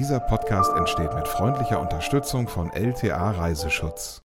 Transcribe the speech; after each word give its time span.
Dieser 0.00 0.18
Podcast 0.18 0.72
entsteht 0.78 1.14
mit 1.14 1.28
freundlicher 1.28 1.78
Unterstützung 1.78 2.48
von 2.48 2.72
LTA 2.72 3.32
Reiseschutz. 3.32 4.22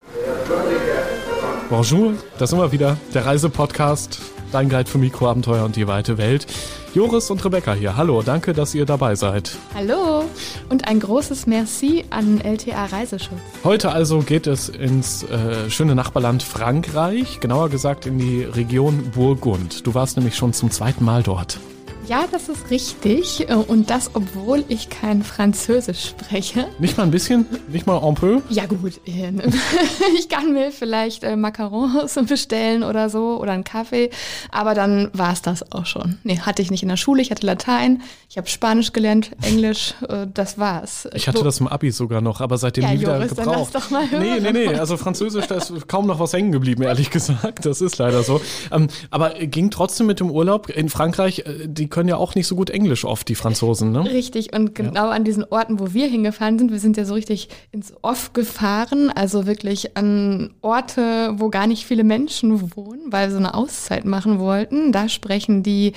Bonjour, 1.68 2.12
da 2.38 2.46
sind 2.46 2.60
wir 2.60 2.70
wieder, 2.70 2.96
der 3.12 3.26
Reisepodcast, 3.26 4.20
dein 4.52 4.68
Guide 4.68 4.88
für 4.88 4.98
Mikroabenteuer 4.98 5.64
und 5.64 5.74
die 5.74 5.88
weite 5.88 6.16
Welt. 6.16 6.46
Joris 6.94 7.28
und 7.28 7.44
Rebecca 7.44 7.74
hier, 7.74 7.96
hallo, 7.96 8.22
danke, 8.22 8.52
dass 8.52 8.72
ihr 8.76 8.86
dabei 8.86 9.16
seid. 9.16 9.56
Hallo 9.74 10.26
und 10.68 10.86
ein 10.86 11.00
großes 11.00 11.48
Merci 11.48 12.04
an 12.10 12.40
LTA 12.40 12.84
Reiseschutz. 12.84 13.40
Heute 13.64 13.90
also 13.90 14.20
geht 14.20 14.46
es 14.46 14.68
ins 14.68 15.24
äh, 15.24 15.68
schöne 15.70 15.96
Nachbarland 15.96 16.44
Frankreich, 16.44 17.40
genauer 17.40 17.68
gesagt 17.68 18.06
in 18.06 18.18
die 18.18 18.44
Region 18.44 19.10
Burgund. 19.12 19.84
Du 19.84 19.94
warst 19.94 20.16
nämlich 20.16 20.36
schon 20.36 20.52
zum 20.52 20.70
zweiten 20.70 21.04
Mal 21.04 21.24
dort. 21.24 21.58
Ja, 22.06 22.26
das 22.30 22.50
ist 22.50 22.70
richtig. 22.70 23.48
Äh, 23.48 23.54
und 23.54 23.88
das, 23.88 24.10
obwohl 24.12 24.62
ich 24.68 24.90
kein 24.90 25.22
Französisch 25.22 26.04
spreche. 26.08 26.66
Nicht 26.78 26.98
mal 26.98 27.04
ein 27.04 27.10
bisschen? 27.10 27.46
Nicht 27.68 27.86
mal 27.86 27.96
un 27.96 28.14
peu? 28.14 28.42
Ja, 28.50 28.66
gut. 28.66 29.00
Äh, 29.06 29.32
ich 30.18 30.28
kann 30.28 30.52
mir 30.52 30.70
vielleicht 30.70 31.24
äh, 31.24 31.34
Macarons 31.36 32.18
bestellen 32.28 32.82
oder 32.82 33.08
so 33.08 33.40
oder 33.40 33.52
einen 33.52 33.64
Kaffee. 33.64 34.10
Aber 34.50 34.74
dann 34.74 35.08
war 35.14 35.32
es 35.32 35.40
das 35.40 35.72
auch 35.72 35.86
schon. 35.86 36.18
Nee, 36.24 36.40
hatte 36.40 36.60
ich 36.60 36.70
nicht 36.70 36.82
in 36.82 36.90
der 36.90 36.98
Schule. 36.98 37.22
Ich 37.22 37.30
hatte 37.30 37.46
Latein. 37.46 38.02
Ich 38.28 38.36
habe 38.36 38.48
Spanisch 38.48 38.92
gelernt, 38.92 39.30
Englisch. 39.42 39.94
Das 40.34 40.58
war's. 40.58 41.08
Ich 41.14 41.28
hatte 41.28 41.44
das 41.44 41.60
im 41.60 41.68
Abi 41.68 41.92
sogar 41.92 42.20
noch, 42.20 42.40
aber 42.40 42.58
seitdem 42.58 42.84
ja, 42.84 42.90
nie 42.90 43.00
wieder 43.00 43.14
Joris, 43.16 43.28
gebraucht. 43.28 43.46
Dann 43.46 43.60
lass 43.60 43.70
doch 43.70 43.90
mal 43.90 44.10
hören. 44.10 44.22
Nee, 44.22 44.40
nee, 44.40 44.66
nee. 44.66 44.74
Also 44.74 44.96
Französisch, 44.96 45.46
da 45.46 45.56
ist 45.56 45.86
kaum 45.88 46.06
noch 46.06 46.18
was 46.18 46.32
hängen 46.32 46.50
geblieben, 46.50 46.82
ehrlich 46.82 47.10
gesagt. 47.12 47.64
Das 47.64 47.80
ist 47.80 47.98
leider 47.98 48.22
so. 48.24 48.40
Ähm, 48.72 48.88
aber 49.10 49.30
ging 49.34 49.70
trotzdem 49.70 50.06
mit 50.06 50.20
dem 50.20 50.30
Urlaub 50.30 50.68
in 50.68 50.88
Frankreich, 50.88 51.44
die 51.64 51.88
können 51.94 52.08
ja 52.08 52.16
auch 52.16 52.34
nicht 52.34 52.48
so 52.48 52.56
gut 52.56 52.70
Englisch 52.70 53.04
oft, 53.04 53.28
die 53.28 53.36
Franzosen, 53.36 53.92
ne? 53.92 54.04
Richtig, 54.04 54.52
und 54.52 54.74
genau 54.74 55.06
ja. 55.06 55.10
an 55.10 55.22
diesen 55.22 55.44
Orten, 55.44 55.78
wo 55.78 55.94
wir 55.94 56.08
hingefahren 56.08 56.58
sind, 56.58 56.72
wir 56.72 56.80
sind 56.80 56.96
ja 56.96 57.04
so 57.04 57.14
richtig 57.14 57.48
ins 57.70 57.94
Off 58.02 58.32
gefahren, 58.32 59.12
also 59.14 59.46
wirklich 59.46 59.96
an 59.96 60.54
Orte, 60.60 61.34
wo 61.36 61.50
gar 61.50 61.68
nicht 61.68 61.86
viele 61.86 62.02
Menschen 62.02 62.74
wohnen, 62.74 63.12
weil 63.12 63.28
wir 63.28 63.30
so 63.30 63.38
eine 63.38 63.54
Auszeit 63.54 64.06
machen 64.06 64.40
wollten. 64.40 64.90
Da 64.90 65.08
sprechen 65.08 65.62
die 65.62 65.92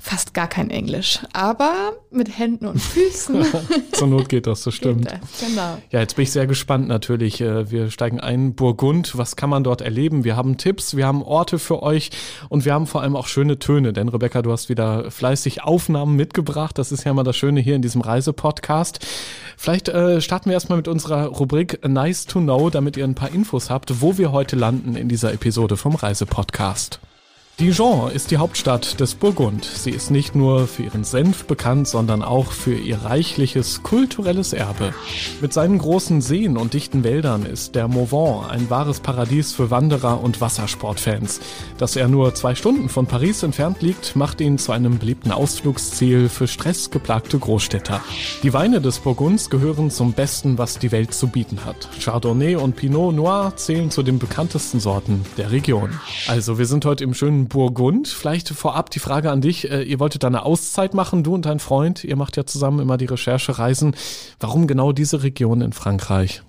fast 0.00 0.32
gar 0.32 0.48
kein 0.48 0.70
Englisch, 0.70 1.20
aber 1.34 1.92
mit 2.10 2.38
Händen 2.38 2.66
und 2.66 2.80
Füßen. 2.80 3.44
Zur 3.92 4.08
Not 4.08 4.30
geht 4.30 4.46
das, 4.46 4.62
das 4.62 4.74
stimmt. 4.82 5.04
Das, 5.04 5.20
genau. 5.46 5.76
Ja, 5.90 6.00
jetzt 6.00 6.16
bin 6.16 6.22
ich 6.22 6.32
sehr 6.32 6.46
gespannt 6.46 6.88
natürlich. 6.88 7.42
Äh, 7.42 7.70
wir 7.70 7.90
steigen 7.90 8.20
ein. 8.20 8.54
Burgund, 8.54 9.18
was 9.18 9.36
kann 9.36 9.50
man 9.50 9.64
dort 9.64 9.82
erleben? 9.82 10.24
Wir 10.24 10.34
haben 10.34 10.56
Tipps, 10.56 10.96
wir 10.96 11.06
haben 11.06 11.22
Orte 11.22 11.58
für 11.58 11.82
euch 11.82 12.10
und 12.48 12.64
wir 12.64 12.72
haben 12.72 12.86
vor 12.86 13.02
allem 13.02 13.16
auch 13.16 13.26
schöne 13.26 13.58
Töne, 13.58 13.92
denn 13.92 14.08
Rebecca, 14.08 14.40
du 14.40 14.50
hast 14.50 14.70
wieder 14.70 15.10
fleißig 15.10 15.41
auf 15.62 15.82
Aufnahmen 15.82 16.14
mitgebracht. 16.14 16.78
Das 16.78 16.92
ist 16.92 17.04
ja 17.04 17.12
mal 17.12 17.24
das 17.24 17.36
Schöne 17.36 17.60
hier 17.60 17.74
in 17.74 17.82
diesem 17.82 18.02
Reisepodcast. 18.02 19.00
Vielleicht 19.56 19.88
äh, 19.88 20.20
starten 20.20 20.48
wir 20.48 20.54
erstmal 20.54 20.76
mit 20.76 20.86
unserer 20.86 21.26
Rubrik 21.26 21.84
Nice 21.86 22.26
to 22.26 22.40
Know, 22.40 22.70
damit 22.70 22.96
ihr 22.96 23.04
ein 23.04 23.16
paar 23.16 23.32
Infos 23.32 23.68
habt, 23.68 24.00
wo 24.00 24.16
wir 24.16 24.30
heute 24.30 24.54
landen 24.54 24.94
in 24.94 25.08
dieser 25.08 25.32
Episode 25.32 25.76
vom 25.76 25.96
Reisepodcast. 25.96 27.00
Dijon 27.60 28.10
ist 28.10 28.30
die 28.30 28.38
Hauptstadt 28.38 28.98
des 28.98 29.14
Burgund. 29.14 29.64
Sie 29.66 29.90
ist 29.90 30.10
nicht 30.10 30.34
nur 30.34 30.66
für 30.66 30.84
ihren 30.84 31.04
Senf 31.04 31.44
bekannt, 31.44 31.86
sondern 31.86 32.22
auch 32.22 32.50
für 32.50 32.74
ihr 32.74 33.04
reichliches 33.04 33.82
kulturelles 33.82 34.54
Erbe. 34.54 34.94
Mit 35.42 35.52
seinen 35.52 35.78
großen 35.78 36.22
Seen 36.22 36.56
und 36.56 36.72
dichten 36.72 37.04
Wäldern 37.04 37.44
ist 37.44 37.74
der 37.74 37.88
Mauvant 37.88 38.50
ein 38.50 38.70
wahres 38.70 39.00
Paradies 39.00 39.52
für 39.52 39.70
Wanderer 39.70 40.22
und 40.22 40.40
Wassersportfans. 40.40 41.40
Dass 41.76 41.94
er 41.94 42.08
nur 42.08 42.34
zwei 42.34 42.54
Stunden 42.54 42.88
von 42.88 43.06
Paris 43.06 43.42
entfernt 43.42 43.82
liegt, 43.82 44.16
macht 44.16 44.40
ihn 44.40 44.56
zu 44.56 44.72
einem 44.72 44.98
beliebten 44.98 45.30
Ausflugsziel 45.30 46.30
für 46.30 46.48
stressgeplagte 46.48 47.38
Großstädter. 47.38 48.00
Die 48.42 48.54
Weine 48.54 48.80
des 48.80 48.98
Burgunds 48.98 49.50
gehören 49.50 49.90
zum 49.90 50.14
Besten, 50.14 50.56
was 50.56 50.78
die 50.78 50.90
Welt 50.90 51.12
zu 51.12 51.28
bieten 51.28 51.64
hat. 51.64 51.88
Chardonnay 52.02 52.56
und 52.56 52.76
Pinot 52.76 53.14
Noir 53.14 53.52
zählen 53.56 53.90
zu 53.90 54.02
den 54.02 54.18
bekanntesten 54.18 54.80
Sorten 54.80 55.24
der 55.36 55.52
Region. 55.52 55.90
Also, 56.26 56.58
wir 56.58 56.66
sind 56.66 56.86
heute 56.86 57.04
im 57.04 57.12
schönen 57.12 57.41
Burgund. 57.48 58.08
Vielleicht 58.08 58.48
vorab 58.48 58.90
die 58.90 58.98
Frage 58.98 59.30
an 59.30 59.40
dich. 59.40 59.70
Äh, 59.70 59.82
ihr 59.82 60.00
wolltet 60.00 60.22
da 60.22 60.28
eine 60.28 60.44
Auszeit 60.44 60.94
machen, 60.94 61.22
du 61.22 61.34
und 61.34 61.46
dein 61.46 61.58
Freund. 61.58 62.04
Ihr 62.04 62.16
macht 62.16 62.36
ja 62.36 62.44
zusammen 62.44 62.80
immer 62.80 62.96
die 62.96 63.06
Recherchereisen. 63.06 63.94
Warum 64.40 64.66
genau 64.66 64.92
diese 64.92 65.22
Region 65.22 65.60
in 65.60 65.72
Frankreich? 65.72 66.42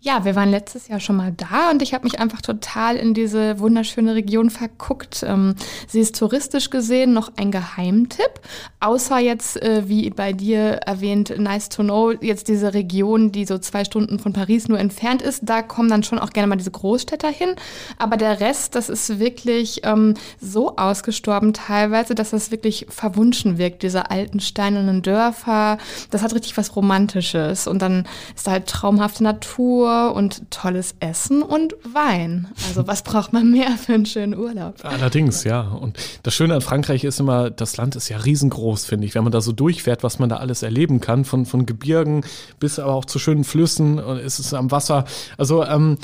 Ja, 0.00 0.24
wir 0.24 0.36
waren 0.36 0.52
letztes 0.52 0.86
Jahr 0.86 1.00
schon 1.00 1.16
mal 1.16 1.32
da 1.32 1.70
und 1.72 1.82
ich 1.82 1.92
habe 1.92 2.04
mich 2.04 2.20
einfach 2.20 2.40
total 2.40 2.94
in 2.94 3.14
diese 3.14 3.58
wunderschöne 3.58 4.14
Region 4.14 4.48
verguckt. 4.48 5.24
Ähm, 5.26 5.56
sie 5.88 5.98
ist 5.98 6.16
touristisch 6.16 6.70
gesehen 6.70 7.12
noch 7.12 7.32
ein 7.36 7.50
Geheimtipp, 7.50 8.40
außer 8.78 9.18
jetzt, 9.18 9.60
äh, 9.60 9.88
wie 9.88 10.08
bei 10.10 10.32
dir 10.32 10.74
erwähnt, 10.86 11.36
nice 11.36 11.68
to 11.68 11.82
know, 11.82 12.12
jetzt 12.12 12.46
diese 12.46 12.74
Region, 12.74 13.32
die 13.32 13.44
so 13.44 13.58
zwei 13.58 13.84
Stunden 13.84 14.20
von 14.20 14.32
Paris 14.32 14.68
nur 14.68 14.78
entfernt 14.78 15.20
ist, 15.20 15.40
da 15.42 15.62
kommen 15.62 15.88
dann 15.88 16.04
schon 16.04 16.20
auch 16.20 16.30
gerne 16.30 16.46
mal 16.46 16.54
diese 16.54 16.70
Großstädter 16.70 17.28
hin. 17.28 17.56
Aber 17.98 18.16
der 18.16 18.38
Rest, 18.38 18.76
das 18.76 18.90
ist 18.90 19.18
wirklich 19.18 19.80
ähm, 19.82 20.14
so 20.40 20.76
ausgestorben 20.76 21.54
teilweise, 21.54 22.14
dass 22.14 22.30
das 22.30 22.52
wirklich 22.52 22.86
verwunschen 22.88 23.58
wirkt, 23.58 23.82
diese 23.82 24.12
alten 24.12 24.38
steinernen 24.38 25.02
Dörfer. 25.02 25.78
Das 26.12 26.22
hat 26.22 26.34
richtig 26.34 26.56
was 26.56 26.76
Romantisches 26.76 27.66
und 27.66 27.82
dann 27.82 28.06
ist 28.36 28.46
da 28.46 28.52
halt 28.52 28.68
traumhafte 28.68 29.24
Natur 29.24 29.87
und 29.88 30.50
tolles 30.50 30.94
Essen 31.00 31.42
und 31.42 31.74
Wein. 31.92 32.48
Also 32.68 32.86
was 32.86 33.02
braucht 33.02 33.32
man 33.32 33.50
mehr 33.50 33.70
für 33.72 33.94
einen 33.94 34.06
schönen 34.06 34.36
Urlaub? 34.36 34.76
Allerdings, 34.82 35.44
ja. 35.44 35.60
Und 35.60 35.98
das 36.22 36.34
Schöne 36.34 36.54
an 36.54 36.60
Frankreich 36.60 37.04
ist 37.04 37.20
immer, 37.20 37.50
das 37.50 37.76
Land 37.76 37.96
ist 37.96 38.08
ja 38.08 38.18
riesengroß, 38.18 38.84
finde 38.84 39.06
ich. 39.06 39.14
Wenn 39.14 39.24
man 39.24 39.32
da 39.32 39.40
so 39.40 39.52
durchfährt, 39.52 40.02
was 40.02 40.18
man 40.18 40.28
da 40.28 40.36
alles 40.36 40.62
erleben 40.62 41.00
kann, 41.00 41.24
von, 41.24 41.46
von 41.46 41.66
Gebirgen 41.66 42.24
bis 42.60 42.78
aber 42.78 42.94
auch 42.94 43.04
zu 43.04 43.18
schönen 43.18 43.44
Flüssen 43.44 43.98
und 43.98 44.18
es 44.18 44.38
ist 44.38 44.54
am 44.54 44.70
Wasser. 44.70 45.04
Also 45.36 45.64
ähm, 45.64 45.98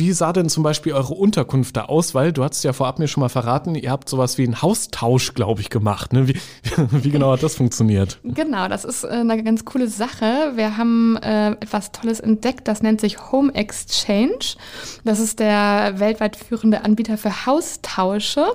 wie 0.00 0.12
sah 0.12 0.32
denn 0.32 0.48
zum 0.48 0.64
Beispiel 0.64 0.94
eure 0.94 1.14
Unterkunft 1.14 1.76
da 1.76 1.84
aus? 1.84 2.14
Weil 2.14 2.32
du 2.32 2.42
hast 2.42 2.64
ja 2.64 2.72
vorab 2.72 2.98
mir 2.98 3.06
schon 3.06 3.20
mal 3.20 3.28
verraten, 3.28 3.74
ihr 3.74 3.90
habt 3.90 4.08
sowas 4.08 4.38
wie 4.38 4.44
einen 4.44 4.60
Haustausch, 4.62 5.34
glaube 5.34 5.60
ich, 5.60 5.70
gemacht. 5.70 6.12
Ne? 6.12 6.26
Wie, 6.26 6.40
wie, 6.90 7.10
genau 7.10 7.32
hat 7.32 7.42
das 7.42 7.54
funktioniert? 7.54 8.18
Genau, 8.24 8.66
das 8.66 8.84
ist 8.84 9.04
äh, 9.04 9.08
eine 9.08 9.42
ganz 9.44 9.64
coole 9.64 9.88
Sache. 9.88 10.52
Wir 10.54 10.76
haben 10.76 11.16
äh, 11.18 11.50
etwas 11.52 11.92
Tolles 11.92 12.18
entdeckt, 12.18 12.66
das 12.66 12.82
nennt 12.82 13.00
sich 13.00 13.30
Home 13.30 13.54
Exchange. 13.54 14.56
Das 15.04 15.20
ist 15.20 15.38
der 15.38 15.94
weltweit 15.98 16.34
führende 16.34 16.82
Anbieter 16.84 17.18
für 17.18 17.46
Haustausche. 17.46 18.46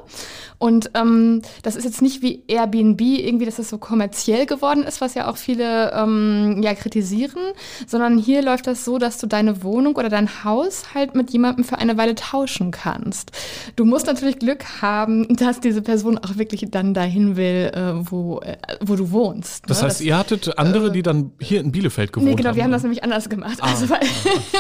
Und 0.57 0.91
ähm, 0.95 1.41
das 1.61 1.75
ist 1.75 1.83
jetzt 1.83 2.01
nicht 2.01 2.21
wie 2.21 2.43
Airbnb, 2.47 2.99
irgendwie, 3.01 3.45
dass 3.45 3.59
es 3.59 3.69
so 3.69 3.77
kommerziell 3.77 4.45
geworden 4.45 4.83
ist, 4.83 5.01
was 5.01 5.13
ja 5.13 5.29
auch 5.29 5.37
viele 5.37 5.91
ähm, 5.91 6.61
ja, 6.63 6.73
kritisieren, 6.73 7.41
sondern 7.85 8.17
hier 8.17 8.41
läuft 8.41 8.65
das 8.65 8.83
so, 8.83 8.97
dass 8.97 9.19
du 9.19 9.27
deine 9.27 9.63
Wohnung 9.63 9.95
oder 9.95 10.09
dein 10.09 10.43
Haus 10.43 10.95
halt 10.95 11.13
mit 11.13 11.34
jemandem 11.35 11.65
für 11.65 11.77
eine 11.77 11.97
Weile 11.97 12.15
tauschen 12.15 12.71
kannst. 12.71 13.31
Du 13.75 13.83
musst 13.83 14.07
natürlich 14.07 14.39
Glück 14.39 14.81
haben, 14.81 15.27
dass 15.35 15.59
diese 15.59 15.81
Person 15.81 16.17
auch 16.17 16.37
wirklich 16.37 16.65
dann 16.71 16.93
dahin 16.93 17.35
will, 17.35 17.71
äh, 17.73 17.93
wo, 18.09 18.39
äh, 18.39 18.57
wo 18.81 18.95
du 18.95 19.11
wohnst. 19.11 19.69
Das 19.69 19.81
ne? 19.81 19.87
heißt, 19.87 19.99
das, 19.99 20.05
ihr 20.05 20.17
hattet 20.17 20.57
andere, 20.57 20.87
äh, 20.87 20.91
die 20.91 21.03
dann 21.03 21.31
hier 21.39 21.59
in 21.59 21.71
Bielefeld 21.71 22.13
gewohnt 22.13 22.27
haben? 22.27 22.31
Nee, 22.31 22.37
genau, 22.37 22.49
haben, 22.49 22.55
wir 22.55 22.63
haben 22.63 22.71
das 22.71 22.83
nämlich 22.83 23.03
anders 23.03 23.29
gemacht. 23.29 23.57
Ah, 23.61 23.67
also, 23.67 23.89
weil 23.89 23.99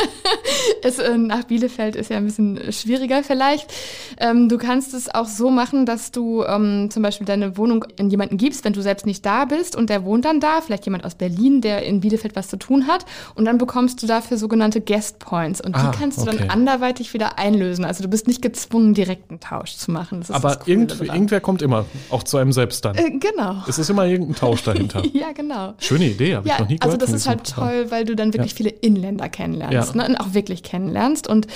es, 0.83 0.99
äh, 0.99 1.17
nach 1.17 1.45
Bielefeld 1.45 1.95
ist 1.95 2.09
ja 2.09 2.17
ein 2.17 2.25
bisschen 2.25 2.59
schwieriger 2.71 3.23
vielleicht. 3.23 3.71
Ähm, 4.19 4.49
du 4.49 4.57
kannst 4.57 4.93
es 4.93 5.13
auch 5.13 5.27
so 5.27 5.49
machen, 5.49 5.85
dass 5.85 6.11
du 6.11 6.43
ähm, 6.43 6.89
zum 6.91 7.01
Beispiel 7.03 7.25
deine 7.25 7.57
Wohnung 7.57 7.85
in 7.97 8.09
jemanden 8.09 8.37
gibst, 8.37 8.65
wenn 8.65 8.73
du 8.73 8.81
selbst 8.81 9.05
nicht 9.05 9.25
da 9.25 9.45
bist 9.45 9.75
und 9.75 9.89
der 9.89 10.03
wohnt 10.03 10.25
dann 10.25 10.39
da, 10.39 10.61
vielleicht 10.61 10.85
jemand 10.85 11.05
aus 11.05 11.15
Berlin, 11.15 11.61
der 11.61 11.83
in 11.83 12.01
Bielefeld 12.01 12.35
was 12.35 12.49
zu 12.49 12.57
tun 12.57 12.87
hat 12.87 13.05
und 13.35 13.45
dann 13.45 13.57
bekommst 13.57 14.03
du 14.03 14.07
dafür 14.07 14.37
sogenannte 14.37 14.81
Guest 14.81 15.19
Points 15.19 15.61
und 15.61 15.75
die 15.75 15.79
ah, 15.79 15.91
kannst 15.97 16.17
du 16.19 16.23
okay. 16.23 16.37
dann 16.37 16.49
anderweitig 16.67 17.13
wieder 17.13 17.37
einlösen. 17.37 17.85
Also 17.85 18.03
du 18.03 18.09
bist 18.09 18.27
nicht 18.27 18.41
gezwungen, 18.41 18.93
direkt 18.93 19.29
einen 19.29 19.39
Tausch 19.39 19.75
zu 19.75 19.91
machen. 19.91 20.23
Aber 20.29 20.59
irgend, 20.65 20.99
irgendwer 20.99 21.39
kommt 21.39 21.61
immer, 21.61 21.85
auch 22.09 22.23
zu 22.23 22.37
einem 22.37 22.51
selbst 22.51 22.83
dann. 22.85 22.95
Äh, 22.95 23.11
genau. 23.11 23.63
Es 23.67 23.77
ist 23.77 23.89
immer 23.89 24.05
irgendein 24.05 24.35
Tausch 24.35 24.63
dahinter. 24.63 25.03
ja, 25.13 25.31
genau. 25.31 25.75
Schöne 25.77 26.05
Idee, 26.05 26.35
habe 26.35 26.47
ja, 26.47 26.55
ich 26.55 26.59
noch 26.59 26.67
nie 26.67 26.81
also 26.81 26.97
gehört. 26.97 27.01
Also 27.01 27.13
das 27.13 27.21
ist 27.21 27.27
halt 27.27 27.43
toll, 27.47 27.91
weil 27.91 28.05
du 28.05 28.15
dann 28.15 28.33
wirklich 28.33 28.53
ja. 28.53 28.57
viele 28.57 28.69
Inländer 28.69 29.29
kennenlernst 29.29 29.95
ja. 29.95 30.01
ne? 30.01 30.07
und 30.09 30.15
auch 30.17 30.33
wirklich 30.33 30.63
kennenlernst 30.63 31.27
und 31.27 31.47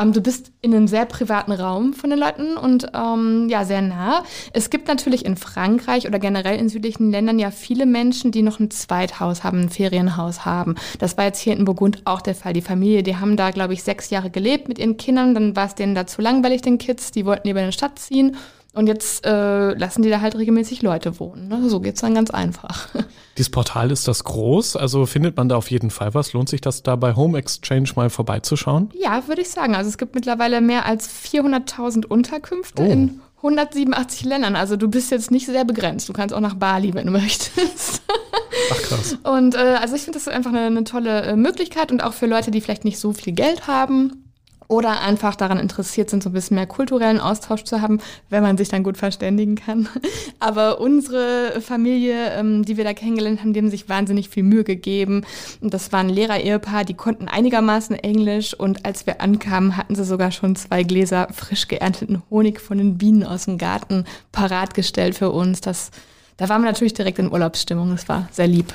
ähm, 0.00 0.12
du 0.12 0.20
bist 0.20 0.50
in 0.62 0.74
einem 0.74 0.88
sehr 0.88 1.04
privaten 1.04 1.52
Raum 1.52 1.92
von 1.92 2.08
den 2.08 2.18
Leuten 2.18 2.56
und 2.56 2.86
ähm, 2.94 3.48
ja, 3.50 3.64
sehr 3.64 3.82
nah. 3.82 4.22
Es 4.52 4.70
gibt 4.70 4.88
natürlich 4.88 5.26
in 5.26 5.36
Frankreich 5.36 6.06
oder 6.06 6.18
generell 6.18 6.58
in 6.58 6.70
südlichen 6.70 7.10
Ländern 7.10 7.38
ja 7.38 7.50
viele 7.50 7.84
Menschen, 7.84 8.32
die 8.32 8.42
noch 8.42 8.60
ein 8.60 8.70
Zweithaus 8.70 9.44
haben, 9.44 9.62
ein 9.62 9.68
Ferienhaus 9.68 10.46
haben. 10.46 10.76
Das 10.98 11.18
war 11.18 11.24
jetzt 11.26 11.40
hier 11.40 11.54
in 11.54 11.66
Burgund 11.66 12.02
auch 12.06 12.22
der 12.22 12.34
Fall. 12.34 12.54
Die 12.54 12.62
Familie, 12.62 13.02
die 13.02 13.16
haben 13.16 13.36
da, 13.36 13.50
glaube 13.50 13.74
ich, 13.74 13.82
sechs 13.82 14.08
Jahre 14.10 14.30
gelebt 14.30 14.43
mit 14.68 14.78
ihren 14.78 14.96
Kindern. 14.96 15.34
Dann 15.34 15.56
war 15.56 15.66
es 15.66 15.74
denen 15.74 15.94
da 15.94 16.06
zu 16.06 16.22
langweilig, 16.22 16.62
den 16.62 16.78
Kids. 16.78 17.10
Die 17.10 17.26
wollten 17.26 17.48
lieber 17.48 17.60
in 17.60 17.66
die 17.66 17.72
Stadt 17.72 17.98
ziehen. 17.98 18.36
Und 18.74 18.88
jetzt 18.88 19.24
äh, 19.24 19.72
lassen 19.74 20.02
die 20.02 20.10
da 20.10 20.20
halt 20.20 20.36
regelmäßig 20.36 20.82
Leute 20.82 21.20
wohnen. 21.20 21.46
Ne? 21.46 21.68
So 21.68 21.80
es 21.80 22.00
dann 22.00 22.14
ganz 22.14 22.30
einfach. 22.30 22.88
Dieses 23.38 23.50
Portal 23.50 23.92
ist 23.92 24.08
das 24.08 24.24
groß? 24.24 24.74
Also 24.76 25.06
findet 25.06 25.36
man 25.36 25.48
da 25.48 25.56
auf 25.56 25.70
jeden 25.70 25.90
Fall 25.90 26.12
was? 26.12 26.32
Lohnt 26.32 26.48
sich 26.48 26.60
das 26.60 26.82
da 26.82 26.96
bei 26.96 27.14
Home 27.14 27.38
Exchange 27.38 27.90
mal 27.94 28.10
vorbeizuschauen? 28.10 28.90
Ja, 28.94 29.28
würde 29.28 29.42
ich 29.42 29.50
sagen. 29.50 29.76
Also 29.76 29.88
es 29.88 29.98
gibt 29.98 30.16
mittlerweile 30.16 30.60
mehr 30.60 30.86
als 30.86 31.08
400.000 31.08 32.06
Unterkünfte 32.06 32.82
oh. 32.82 32.90
in 32.90 33.20
187 33.36 34.24
Ländern. 34.24 34.56
Also 34.56 34.76
du 34.76 34.88
bist 34.88 35.12
jetzt 35.12 35.30
nicht 35.30 35.46
sehr 35.46 35.64
begrenzt. 35.64 36.08
Du 36.08 36.12
kannst 36.12 36.34
auch 36.34 36.40
nach 36.40 36.54
Bali, 36.54 36.94
wenn 36.94 37.06
du 37.06 37.12
möchtest. 37.12 38.02
Ach 38.72 38.82
krass. 38.82 39.18
Und 39.22 39.54
äh, 39.54 39.76
also 39.80 39.94
ich 39.94 40.02
finde 40.02 40.18
das 40.18 40.26
einfach 40.26 40.50
eine, 40.50 40.62
eine 40.62 40.82
tolle 40.82 41.22
äh, 41.22 41.36
Möglichkeit 41.36 41.92
und 41.92 42.02
auch 42.02 42.12
für 42.12 42.26
Leute, 42.26 42.50
die 42.50 42.60
vielleicht 42.60 42.84
nicht 42.84 42.98
so 42.98 43.12
viel 43.12 43.34
Geld 43.34 43.68
haben 43.68 44.23
oder 44.68 45.00
einfach 45.00 45.36
daran 45.36 45.58
interessiert 45.58 46.10
sind, 46.10 46.22
so 46.22 46.30
ein 46.30 46.32
bisschen 46.32 46.56
mehr 46.56 46.66
kulturellen 46.66 47.20
Austausch 47.20 47.64
zu 47.64 47.80
haben, 47.80 48.00
wenn 48.30 48.42
man 48.42 48.56
sich 48.56 48.68
dann 48.68 48.82
gut 48.82 48.96
verständigen 48.96 49.54
kann. 49.56 49.88
Aber 50.40 50.80
unsere 50.80 51.60
Familie, 51.60 52.32
ähm, 52.32 52.64
die 52.64 52.76
wir 52.76 52.84
da 52.84 52.94
kennengelernt 52.94 53.40
haben, 53.40 53.52
die 53.52 53.60
haben 53.60 53.70
sich 53.70 53.88
wahnsinnig 53.88 54.28
viel 54.28 54.42
Mühe 54.42 54.64
gegeben. 54.64 55.24
Und 55.60 55.74
das 55.74 55.92
war 55.92 56.00
ein 56.00 56.08
Lehrer-Ehepaar, 56.08 56.84
die 56.84 56.94
konnten 56.94 57.28
einigermaßen 57.28 57.96
Englisch 57.96 58.54
und 58.54 58.84
als 58.86 59.06
wir 59.06 59.20
ankamen, 59.20 59.76
hatten 59.76 59.94
sie 59.94 60.04
sogar 60.04 60.30
schon 60.30 60.56
zwei 60.56 60.82
Gläser 60.82 61.28
frisch 61.32 61.68
geernteten 61.68 62.22
Honig 62.30 62.60
von 62.60 62.78
den 62.78 62.98
Bienen 62.98 63.24
aus 63.24 63.44
dem 63.44 63.58
Garten 63.58 64.04
parat 64.32 64.74
gestellt 64.74 65.16
für 65.16 65.30
uns. 65.30 65.60
Das, 65.60 65.90
da 66.36 66.48
waren 66.48 66.62
wir 66.62 66.70
natürlich 66.70 66.94
direkt 66.94 67.18
in 67.18 67.30
Urlaubsstimmung. 67.30 67.90
Das 67.90 68.08
war 68.08 68.28
sehr 68.32 68.48
lieb. 68.48 68.72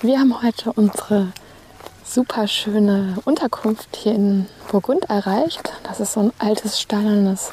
Wir 0.00 0.20
haben 0.20 0.42
heute 0.42 0.72
unsere 0.72 1.32
super 2.08 2.48
schöne 2.48 3.16
Unterkunft 3.24 3.96
hier 3.96 4.14
in 4.14 4.46
Burgund 4.70 5.10
erreicht. 5.10 5.72
Das 5.82 6.00
ist 6.00 6.14
so 6.14 6.20
ein 6.20 6.32
altes 6.38 6.80
steinernes 6.80 7.50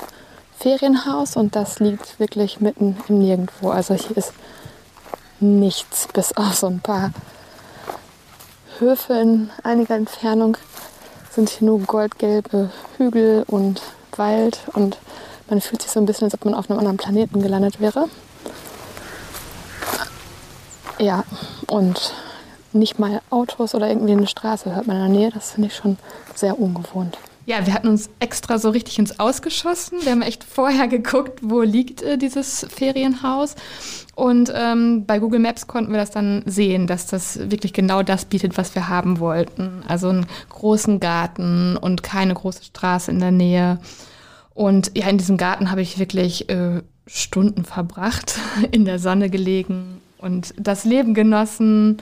Ferienhaus 0.58 1.36
und 1.36 1.56
das 1.56 1.80
liegt 1.80 2.20
wirklich 2.20 2.62
mitten 2.62 2.98
im 3.10 3.20
Nirgendwo. 3.20 3.70
Also 3.70 3.96
hier 3.96 4.16
ist 4.16 4.34
nichts, 5.40 6.08
bis 6.14 6.36
auf 6.38 6.56
so 6.56 6.68
ein 6.68 6.80
paar 6.80 7.12
Höfe 8.80 9.14
in 9.14 9.50
einiger 9.64 9.96
Entfernung 9.96 10.58
sind 11.32 11.50
hier 11.50 11.68
nur 11.68 11.80
goldgelbe 11.82 12.72
Hügel 12.98 13.44
und 13.48 13.82
Wald 14.16 14.60
und 14.74 14.98
man 15.50 15.60
fühlt 15.60 15.82
sich 15.82 15.92
so 15.92 16.00
ein 16.00 16.06
bisschen, 16.06 16.26
als 16.26 16.34
ob 16.34 16.46
man 16.46 16.54
auf 16.54 16.70
einem 16.70 16.80
anderen 16.80 16.98
Planeten 16.98 17.42
gelandet 17.42 17.82
wäre. 17.82 18.08
Ja, 20.98 21.26
und 21.68 22.14
nicht 22.76 23.00
mal 23.00 23.22
Autos 23.30 23.76
oder 23.76 23.90
irgendwie 23.90 24.14
eine 24.14 24.28
Straße 24.28 24.76
hört 24.76 24.88
man 24.88 24.98
in 24.98 25.02
der 25.04 25.20
Nähe. 25.20 25.32
Das 25.32 25.52
finde 25.52 25.68
ich 25.68 25.76
schon 25.76 25.98
sehr 26.36 26.60
ungewohnt. 26.60 27.18
Ja, 27.48 27.66
wir 27.68 27.74
hatten 27.74 27.88
uns 27.90 28.10
extra 28.20 28.58
so 28.58 28.72
richtig 28.72 28.98
ins 28.98 29.20
Ausgeschossen. 29.20 30.00
Wir 30.02 30.12
haben 30.12 30.24
echt 30.24 30.44
vorher 30.44 30.88
geguckt, 30.88 31.40
wo 31.44 31.62
liegt 31.62 32.02
äh, 32.02 32.18
dieses 32.18 32.66
Ferienhaus. 32.70 33.56
Und 34.16 34.52
ähm, 34.56 35.06
bei 35.06 35.20
Google 35.20 35.40
Maps 35.40 35.68
konnten 35.68 35.92
wir 35.92 36.00
das 36.00 36.10
dann 36.10 36.42
sehen, 36.48 36.88
dass 36.88 37.06
das 37.06 37.52
wirklich 37.52 37.74
genau 37.74 38.02
das 38.02 38.26
bietet, 38.26 38.58
was 38.58 38.74
wir 38.74 38.90
haben 38.90 39.20
wollten. 39.20 39.84
Also 39.88 40.10
einen 40.10 40.26
großen 40.50 41.00
Garten 41.00 41.78
und 41.78 42.02
keine 42.02 42.34
große 42.34 42.64
Straße 42.64 43.12
in 43.12 43.20
der 43.20 43.32
Nähe. 43.32 43.80
Und 44.56 44.92
ja, 44.98 45.08
in 45.08 45.20
diesem 45.20 45.38
Garten 45.38 45.70
habe 45.70 45.82
ich 45.82 46.00
wirklich 46.00 46.50
äh, 46.50 46.82
Stunden 47.06 47.64
verbracht, 47.64 48.40
in 48.72 48.86
der 48.86 48.98
Sonne 48.98 49.30
gelegen 49.30 50.02
und 50.18 50.54
das 50.58 50.84
Leben 50.84 51.14
genossen. 51.14 52.02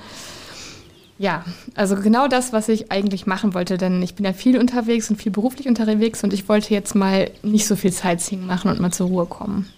Ja, 1.23 1.45
also 1.73 1.95
genau 1.95 2.27
das, 2.27 2.51
was 2.51 2.67
ich 2.67 2.91
eigentlich 2.91 3.25
machen 3.25 3.53
wollte, 3.53 3.77
denn 3.77 4.01
ich 4.01 4.13
bin 4.13 4.25
ja 4.25 4.33
viel 4.33 4.59
unterwegs 4.59 5.09
und 5.09 5.15
viel 5.15 5.31
beruflich 5.31 5.69
unterwegs 5.69 6.21
und 6.21 6.33
ich 6.33 6.49
wollte 6.49 6.73
jetzt 6.73 6.95
mal 6.95 7.31
nicht 7.43 7.65
so 7.65 7.77
viel 7.77 7.93
Sightseeing 7.93 8.45
machen 8.45 8.69
und 8.69 8.81
mal 8.81 8.91
zur 8.91 9.07
Ruhe 9.07 9.25
kommen. 9.25 9.69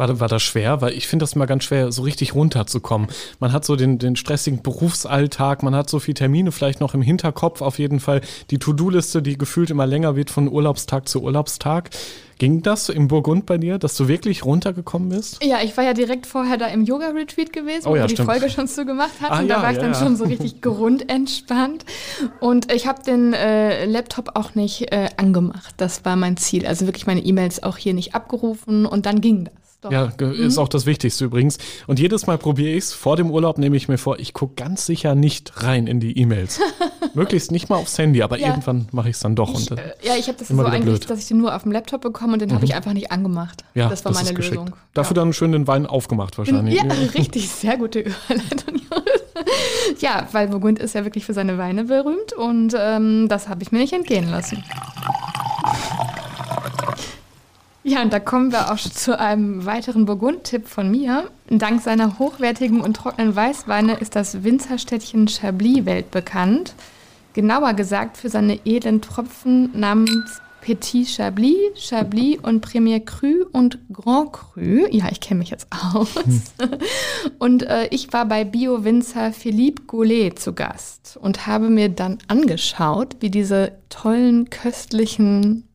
War, 0.00 0.18
war 0.18 0.28
das 0.28 0.42
schwer? 0.42 0.80
Weil 0.80 0.94
ich 0.94 1.06
finde 1.06 1.24
das 1.24 1.34
immer 1.34 1.46
ganz 1.46 1.64
schwer, 1.64 1.92
so 1.92 2.00
richtig 2.00 2.34
runterzukommen. 2.34 3.08
Man 3.38 3.52
hat 3.52 3.66
so 3.66 3.76
den, 3.76 3.98
den 3.98 4.16
stressigen 4.16 4.62
Berufsalltag, 4.62 5.62
man 5.62 5.74
hat 5.74 5.90
so 5.90 5.98
viele 5.98 6.14
Termine 6.14 6.52
vielleicht 6.52 6.80
noch 6.80 6.94
im 6.94 7.02
Hinterkopf, 7.02 7.60
auf 7.60 7.78
jeden 7.78 8.00
Fall 8.00 8.22
die 8.50 8.58
To-Do-Liste, 8.58 9.20
die 9.20 9.36
gefühlt 9.36 9.68
immer 9.68 9.86
länger 9.86 10.16
wird 10.16 10.30
von 10.30 10.48
Urlaubstag 10.48 11.06
zu 11.06 11.22
Urlaubstag. 11.22 11.90
Ging 12.38 12.62
das 12.62 12.88
im 12.88 13.08
Burgund 13.08 13.44
bei 13.44 13.58
dir, 13.58 13.76
dass 13.76 13.94
du 13.98 14.08
wirklich 14.08 14.46
runtergekommen 14.46 15.10
bist? 15.10 15.44
Ja, 15.44 15.58
ich 15.62 15.76
war 15.76 15.84
ja 15.84 15.92
direkt 15.92 16.26
vorher 16.26 16.56
da 16.56 16.68
im 16.68 16.84
Yoga-Retreat 16.84 17.52
gewesen, 17.52 17.86
oh, 17.86 17.94
ja, 17.94 18.04
wo 18.04 18.08
wir 18.08 18.16
die 18.16 18.22
Folge 18.22 18.48
schon 18.48 18.66
zu 18.68 18.86
gemacht 18.86 19.20
hatten. 19.20 19.34
Ah, 19.34 19.42
ja, 19.42 19.56
da 19.56 19.62
war 19.62 19.70
ich 19.70 19.76
ja, 19.76 19.82
dann 19.82 19.94
schon 19.94 20.16
so 20.16 20.24
richtig 20.24 20.60
grundentspannt. 20.62 21.84
Und 22.40 22.72
ich 22.72 22.86
habe 22.86 23.02
den 23.02 23.34
äh, 23.34 23.84
Laptop 23.84 24.30
auch 24.36 24.54
nicht 24.54 24.90
äh, 24.90 25.10
angemacht. 25.18 25.74
Das 25.76 26.06
war 26.06 26.16
mein 26.16 26.38
Ziel. 26.38 26.66
Also 26.66 26.86
wirklich 26.86 27.06
meine 27.06 27.20
E-Mails 27.20 27.62
auch 27.62 27.76
hier 27.76 27.92
nicht 27.92 28.14
abgerufen 28.14 28.86
und 28.86 29.04
dann 29.04 29.20
ging 29.20 29.44
das. 29.44 29.59
Doch. 29.82 29.90
Ja, 29.90 30.06
ist 30.06 30.56
mhm. 30.56 30.62
auch 30.62 30.68
das 30.68 30.84
Wichtigste 30.84 31.24
übrigens. 31.24 31.56
Und 31.86 31.98
jedes 31.98 32.26
Mal 32.26 32.36
probiere 32.36 32.72
ich 32.72 32.84
es. 32.84 32.92
Vor 32.92 33.16
dem 33.16 33.30
Urlaub 33.30 33.56
nehme 33.56 33.76
ich 33.78 33.88
mir 33.88 33.96
vor, 33.96 34.18
ich 34.18 34.34
gucke 34.34 34.54
ganz 34.54 34.84
sicher 34.84 35.14
nicht 35.14 35.62
rein 35.62 35.86
in 35.86 36.00
die 36.00 36.18
E-Mails. 36.18 36.60
Möglichst 37.14 37.50
nicht 37.50 37.70
mal 37.70 37.76
aufs 37.76 37.96
Handy, 37.96 38.22
aber 38.22 38.38
ja. 38.38 38.48
irgendwann 38.48 38.88
mache 38.92 39.08
ich 39.08 39.16
es 39.16 39.20
dann 39.20 39.34
doch. 39.36 39.58
Ich, 39.58 39.70
und, 39.70 39.78
äh, 39.78 39.94
ja, 40.02 40.16
ich 40.16 40.28
habe 40.28 40.36
das 40.38 40.48
so 40.48 40.62
eigentlich, 40.62 41.00
dass 41.06 41.18
ich 41.18 41.28
den 41.28 41.38
nur 41.38 41.56
auf 41.56 41.62
dem 41.62 41.72
Laptop 41.72 42.02
bekomme 42.02 42.34
und 42.34 42.42
den 42.42 42.50
mhm. 42.50 42.54
habe 42.56 42.64
ich 42.66 42.74
einfach 42.74 42.92
nicht 42.92 43.10
angemacht. 43.10 43.64
Ja, 43.74 43.88
das 43.88 44.04
war 44.04 44.12
das 44.12 44.22
meine 44.22 44.36
Lösung. 44.36 44.76
Dafür 44.92 45.16
ja. 45.16 45.22
dann 45.22 45.32
schön 45.32 45.52
den 45.52 45.66
Wein 45.66 45.86
aufgemacht 45.86 46.36
wahrscheinlich. 46.36 46.74
Ja, 46.74 46.82
richtig, 47.14 47.48
sehr 47.48 47.78
gute 47.78 48.00
Überleitung. 48.28 48.82
ja, 50.00 50.28
weil 50.32 50.48
Burgund 50.48 50.78
ist 50.78 50.94
ja 50.94 51.04
wirklich 51.04 51.24
für 51.24 51.32
seine 51.32 51.56
Weine 51.56 51.84
berühmt 51.84 52.34
und 52.34 52.74
ähm, 52.78 53.28
das 53.28 53.48
habe 53.48 53.62
ich 53.62 53.72
mir 53.72 53.78
nicht 53.78 53.94
entgehen 53.94 54.30
lassen. 54.30 54.62
Ja, 57.82 58.02
und 58.02 58.12
da 58.12 58.20
kommen 58.20 58.52
wir 58.52 58.70
auch 58.70 58.78
schon 58.78 58.92
zu 58.92 59.18
einem 59.18 59.64
weiteren 59.64 60.04
Burgund-Tipp 60.04 60.68
von 60.68 60.90
mir. 60.90 61.30
Dank 61.48 61.80
seiner 61.80 62.18
hochwertigen 62.18 62.82
und 62.82 62.94
trockenen 62.94 63.34
Weißweine 63.34 63.94
ist 63.94 64.16
das 64.16 64.44
Winzerstädtchen 64.44 65.28
Chablis 65.28 65.86
weltbekannt. 65.86 66.74
Genauer 67.32 67.72
gesagt 67.74 68.18
für 68.18 68.28
seine 68.28 68.60
edlen 68.66 69.00
Tropfen 69.00 69.70
namens 69.78 70.42
Petit 70.60 71.08
Chablis, 71.08 71.56
Chablis 71.74 72.38
und 72.42 72.60
Premier 72.60 73.00
Cru 73.00 73.46
und 73.52 73.78
Grand 73.90 74.32
Cru. 74.32 74.86
Ja, 74.90 75.06
ich 75.10 75.20
kenne 75.20 75.38
mich 75.38 75.50
jetzt 75.50 75.68
aus. 75.70 76.14
Hm. 76.16 76.42
Und 77.38 77.62
äh, 77.62 77.86
ich 77.90 78.12
war 78.12 78.26
bei 78.26 78.44
Bio-Winzer 78.44 79.32
Philippe 79.32 79.84
Goulet 79.86 80.38
zu 80.38 80.52
Gast 80.52 81.18
und 81.20 81.46
habe 81.46 81.70
mir 81.70 81.88
dann 81.88 82.18
angeschaut, 82.28 83.16
wie 83.20 83.30
diese 83.30 83.72
tollen, 83.88 84.50
köstlichen 84.50 85.69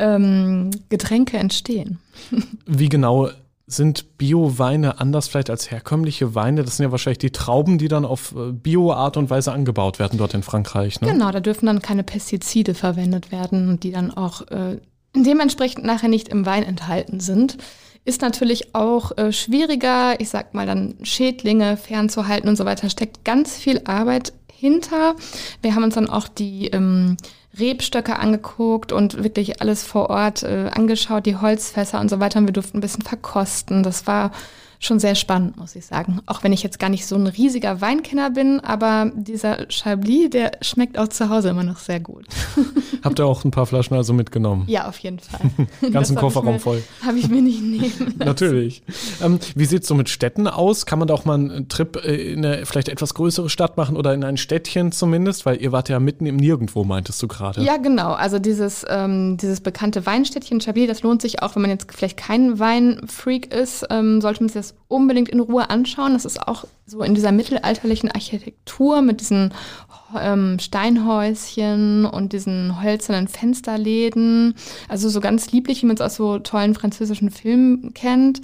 ähm, 0.00 0.70
Getränke 0.88 1.36
entstehen. 1.36 1.98
Wie 2.66 2.88
genau 2.88 3.28
sind 3.66 4.18
Bio-Weine 4.18 4.98
anders 5.00 5.28
vielleicht 5.28 5.50
als 5.50 5.70
herkömmliche 5.70 6.34
Weine? 6.34 6.64
Das 6.64 6.76
sind 6.76 6.84
ja 6.84 6.90
wahrscheinlich 6.90 7.18
die 7.18 7.30
Trauben, 7.30 7.78
die 7.78 7.88
dann 7.88 8.04
auf 8.04 8.34
äh, 8.34 8.52
Bio-Art 8.52 9.16
und 9.16 9.30
Weise 9.30 9.52
angebaut 9.52 9.98
werden 9.98 10.18
dort 10.18 10.34
in 10.34 10.42
Frankreich. 10.42 11.00
Ne? 11.00 11.12
Genau, 11.12 11.30
da 11.30 11.40
dürfen 11.40 11.66
dann 11.66 11.80
keine 11.80 12.02
Pestizide 12.02 12.74
verwendet 12.74 13.30
werden, 13.30 13.78
die 13.78 13.92
dann 13.92 14.10
auch 14.10 14.42
äh, 14.48 14.78
dementsprechend 15.14 15.84
nachher 15.84 16.08
nicht 16.08 16.28
im 16.28 16.46
Wein 16.46 16.64
enthalten 16.64 17.20
sind. 17.20 17.58
Ist 18.04 18.22
natürlich 18.22 18.74
auch 18.74 19.16
äh, 19.18 19.30
schwieriger, 19.32 20.18
ich 20.20 20.30
sag 20.30 20.54
mal 20.54 20.66
dann 20.66 20.94
Schädlinge 21.02 21.76
fernzuhalten 21.76 22.48
und 22.48 22.56
so 22.56 22.64
weiter. 22.64 22.90
Steckt 22.90 23.24
ganz 23.24 23.56
viel 23.56 23.82
Arbeit 23.84 24.32
hinter. 24.52 25.14
Wir 25.62 25.74
haben 25.74 25.84
uns 25.84 25.94
dann 25.94 26.08
auch 26.08 26.26
die 26.26 26.68
ähm, 26.68 27.16
Rebstöcke 27.58 28.18
angeguckt 28.18 28.92
und 28.92 29.22
wirklich 29.22 29.60
alles 29.60 29.84
vor 29.84 30.10
Ort 30.10 30.42
äh, 30.42 30.70
angeschaut, 30.72 31.26
die 31.26 31.36
Holzfässer 31.36 32.00
und 32.00 32.08
so 32.08 32.20
weiter. 32.20 32.38
Und 32.38 32.46
wir 32.46 32.52
durften 32.52 32.78
ein 32.78 32.82
bisschen 32.82 33.02
verkosten. 33.02 33.82
Das 33.82 34.06
war 34.06 34.30
schon 34.82 34.98
sehr 34.98 35.14
spannend, 35.14 35.58
muss 35.58 35.76
ich 35.76 35.84
sagen. 35.84 36.20
Auch 36.24 36.42
wenn 36.42 36.54
ich 36.54 36.62
jetzt 36.62 36.78
gar 36.78 36.88
nicht 36.88 37.06
so 37.06 37.14
ein 37.14 37.26
riesiger 37.26 37.82
Weinkenner 37.82 38.30
bin, 38.30 38.60
aber 38.60 39.12
dieser 39.14 39.66
Chablis, 39.68 40.30
der 40.30 40.52
schmeckt 40.62 40.98
auch 40.98 41.08
zu 41.08 41.28
Hause 41.28 41.50
immer 41.50 41.62
noch 41.62 41.78
sehr 41.78 42.00
gut. 42.00 42.24
Habt 43.04 43.18
ihr 43.18 43.26
auch 43.26 43.44
ein 43.44 43.50
paar 43.50 43.66
Flaschen 43.66 43.94
also 43.94 44.14
mitgenommen? 44.14 44.64
Ja, 44.68 44.88
auf 44.88 44.98
jeden 44.98 45.18
Fall. 45.18 45.40
Ganzen 45.92 46.16
Kofferraum 46.16 46.54
mir, 46.54 46.60
voll. 46.60 46.82
Habe 47.04 47.18
ich 47.18 47.28
mir 47.28 47.42
nicht 47.42 47.62
nehmen. 47.62 48.14
Natürlich. 48.18 48.82
Ähm, 49.22 49.38
wie 49.54 49.66
sieht 49.66 49.82
es 49.82 49.88
so 49.88 49.94
mit 49.94 50.08
Städten 50.08 50.46
aus? 50.46 50.86
Kann 50.86 50.98
man 50.98 51.08
da 51.08 51.14
auch 51.14 51.26
mal 51.26 51.34
einen 51.34 51.68
Trip 51.68 52.02
äh, 52.02 52.32
in 52.32 52.44
eine 52.44 52.64
vielleicht 52.64 52.88
etwas 52.88 53.12
größere 53.12 53.50
Stadt 53.50 53.76
machen 53.76 53.98
oder 53.98 54.14
in 54.14 54.24
ein 54.24 54.38
Städtchen 54.38 54.92
zumindest? 54.92 55.44
Weil 55.44 55.60
ihr 55.60 55.72
wart 55.72 55.90
ja 55.90 56.00
mitten 56.00 56.24
im 56.24 56.36
Nirgendwo, 56.36 56.84
meintest 56.84 57.22
du 57.22 57.28
gerade. 57.28 57.62
Ja, 57.62 57.76
genau. 57.76 58.12
Also 58.12 58.38
dieses, 58.38 58.86
ähm, 58.88 59.36
dieses 59.36 59.60
bekannte 59.60 60.06
Weinstädtchen 60.06 60.62
Chablis, 60.62 60.88
das 60.88 61.02
lohnt 61.02 61.20
sich 61.20 61.42
auch, 61.42 61.54
wenn 61.54 61.62
man 61.62 61.70
jetzt 61.70 61.92
vielleicht 61.92 62.16
kein 62.16 62.58
Weinfreak 62.58 63.52
ist, 63.52 63.86
ähm, 63.90 64.22
sollte 64.22 64.42
man 64.42 64.48
sich 64.48 64.54
das 64.54 64.69
unbedingt 64.88 65.28
in 65.28 65.40
Ruhe 65.40 65.70
anschauen. 65.70 66.14
Das 66.14 66.24
ist 66.24 66.46
auch 66.46 66.64
so 66.86 67.02
in 67.02 67.14
dieser 67.14 67.30
mittelalterlichen 67.30 68.10
Architektur 68.10 69.02
mit 69.02 69.20
diesen 69.20 69.54
ähm, 70.20 70.58
Steinhäuschen 70.58 72.04
und 72.04 72.32
diesen 72.32 72.82
hölzernen 72.82 73.28
Fensterläden. 73.28 74.54
Also 74.88 75.08
so 75.08 75.20
ganz 75.20 75.52
lieblich, 75.52 75.82
wie 75.82 75.86
man 75.86 75.94
es 75.94 76.00
aus 76.00 76.16
so 76.16 76.38
tollen 76.38 76.74
französischen 76.74 77.30
Filmen 77.30 77.94
kennt. 77.94 78.40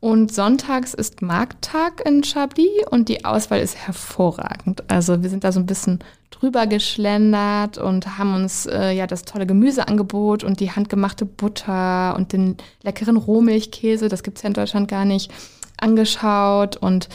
Und 0.00 0.32
sonntags 0.32 0.94
ist 0.94 1.22
Markttag 1.22 2.06
in 2.06 2.22
Chablis 2.22 2.68
und 2.90 3.08
die 3.08 3.24
Auswahl 3.24 3.60
ist 3.60 3.76
hervorragend. 3.76 4.84
Also 4.88 5.22
wir 5.22 5.30
sind 5.30 5.44
da 5.44 5.52
so 5.52 5.60
ein 5.60 5.66
bisschen 5.66 6.00
drüber 6.30 6.66
geschlendert 6.66 7.78
und 7.78 8.18
haben 8.18 8.34
uns 8.34 8.66
äh, 8.66 8.90
ja 8.90 9.06
das 9.06 9.24
tolle 9.24 9.46
Gemüseangebot 9.46 10.44
und 10.44 10.60
die 10.60 10.70
handgemachte 10.70 11.24
Butter 11.24 12.14
und 12.16 12.32
den 12.32 12.56
leckeren 12.82 13.16
Rohmilchkäse, 13.16 14.08
das 14.08 14.22
gibt 14.22 14.38
es 14.38 14.42
ja 14.42 14.48
in 14.48 14.54
Deutschland 14.54 14.88
gar 14.88 15.04
nicht, 15.04 15.32
angeschaut 15.78 16.76
und 16.76 17.08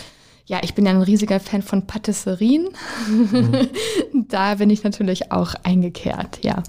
ja, 0.45 0.59
ich 0.63 0.73
bin 0.73 0.85
ja 0.85 0.91
ein 0.91 1.01
riesiger 1.01 1.39
Fan 1.39 1.61
von 1.61 1.87
Patisserien. 1.87 2.67
Mhm. 3.07 3.69
da 4.27 4.55
bin 4.55 4.69
ich 4.69 4.83
natürlich 4.83 5.31
auch 5.31 5.55
eingekehrt, 5.63 6.39
ja. 6.43 6.63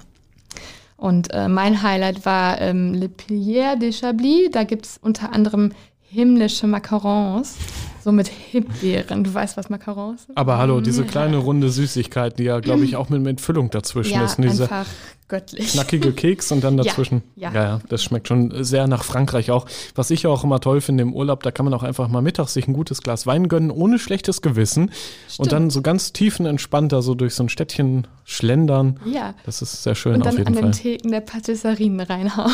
Und 0.95 1.33
äh, 1.33 1.49
mein 1.49 1.83
Highlight 1.83 2.25
war 2.25 2.61
ähm, 2.61 2.93
Le 2.93 3.09
Pilier 3.09 3.75
de 3.75 3.91
Chablis. 3.91 4.51
Da 4.51 4.63
gibt 4.63 4.85
es 4.85 4.97
unter 5.01 5.33
anderem 5.33 5.73
himmlische 5.99 6.65
Macarons. 6.65 7.57
So 8.03 8.11
mit 8.11 8.27
Himbeeren. 8.27 9.23
Du 9.23 9.33
weißt, 9.33 9.55
was 9.55 9.69
Macarons 9.69 10.25
sind? 10.25 10.37
Aber 10.37 10.57
hallo, 10.57 10.81
diese 10.81 11.05
kleine 11.05 11.37
runde 11.37 11.69
Süßigkeit, 11.69 12.37
die 12.37 12.43
ja, 12.43 12.59
glaube 12.59 12.83
ich, 12.83 12.97
auch 12.97 13.07
mit, 13.07 13.21
mit 13.21 13.39
Füllung 13.39 13.69
dazwischen 13.69 14.15
ja, 14.15 14.25
ist. 14.25 14.37
Und 14.37 14.43
diese 14.43 14.63
einfach 14.63 14.85
göttlich. 15.33 15.71
knackige 15.71 16.11
Keks 16.11 16.51
und 16.51 16.63
dann 16.63 16.77
dazwischen. 16.83 17.23
ja. 17.35 17.51
ja, 17.51 17.63
ja, 17.63 17.79
das 17.89 18.03
schmeckt 18.03 18.27
schon 18.27 18.63
sehr 18.63 18.87
nach 18.87 19.03
Frankreich 19.03 19.51
auch. 19.51 19.65
Was 19.95 20.11
ich 20.11 20.27
auch 20.27 20.43
immer 20.43 20.59
toll 20.59 20.81
finde 20.81 21.03
im 21.03 21.13
Urlaub, 21.13 21.43
da 21.43 21.51
kann 21.51 21.65
man 21.65 21.73
auch 21.73 21.83
einfach 21.83 22.07
mal 22.07 22.21
mittags 22.21 22.53
sich 22.53 22.67
ein 22.67 22.73
gutes 22.73 23.01
Glas 23.01 23.25
Wein 23.25 23.47
gönnen, 23.47 23.71
ohne 23.71 23.99
schlechtes 23.99 24.41
Gewissen. 24.41 24.91
Und 25.37 25.51
dann 25.51 25.69
so 25.69 25.81
ganz 25.81 26.13
tiefenentspannt 26.13 26.91
da 26.91 27.01
so 27.01 27.15
durch 27.15 27.33
so 27.35 27.43
ein 27.43 27.49
Städtchen 27.49 28.07
schlendern. 28.25 28.99
Ja. 29.05 29.33
Das 29.45 29.61
ist 29.61 29.83
sehr 29.83 29.95
schön 29.95 30.15
Und 30.15 30.21
auf 30.21 30.29
dann 30.29 30.37
jeden 30.37 30.47
an 30.49 30.53
Fall. 30.53 30.63
den 30.63 30.71
Theken 30.71 31.11
der 31.11 31.21
Patisserien 31.21 31.99
reinhauen. 31.99 32.53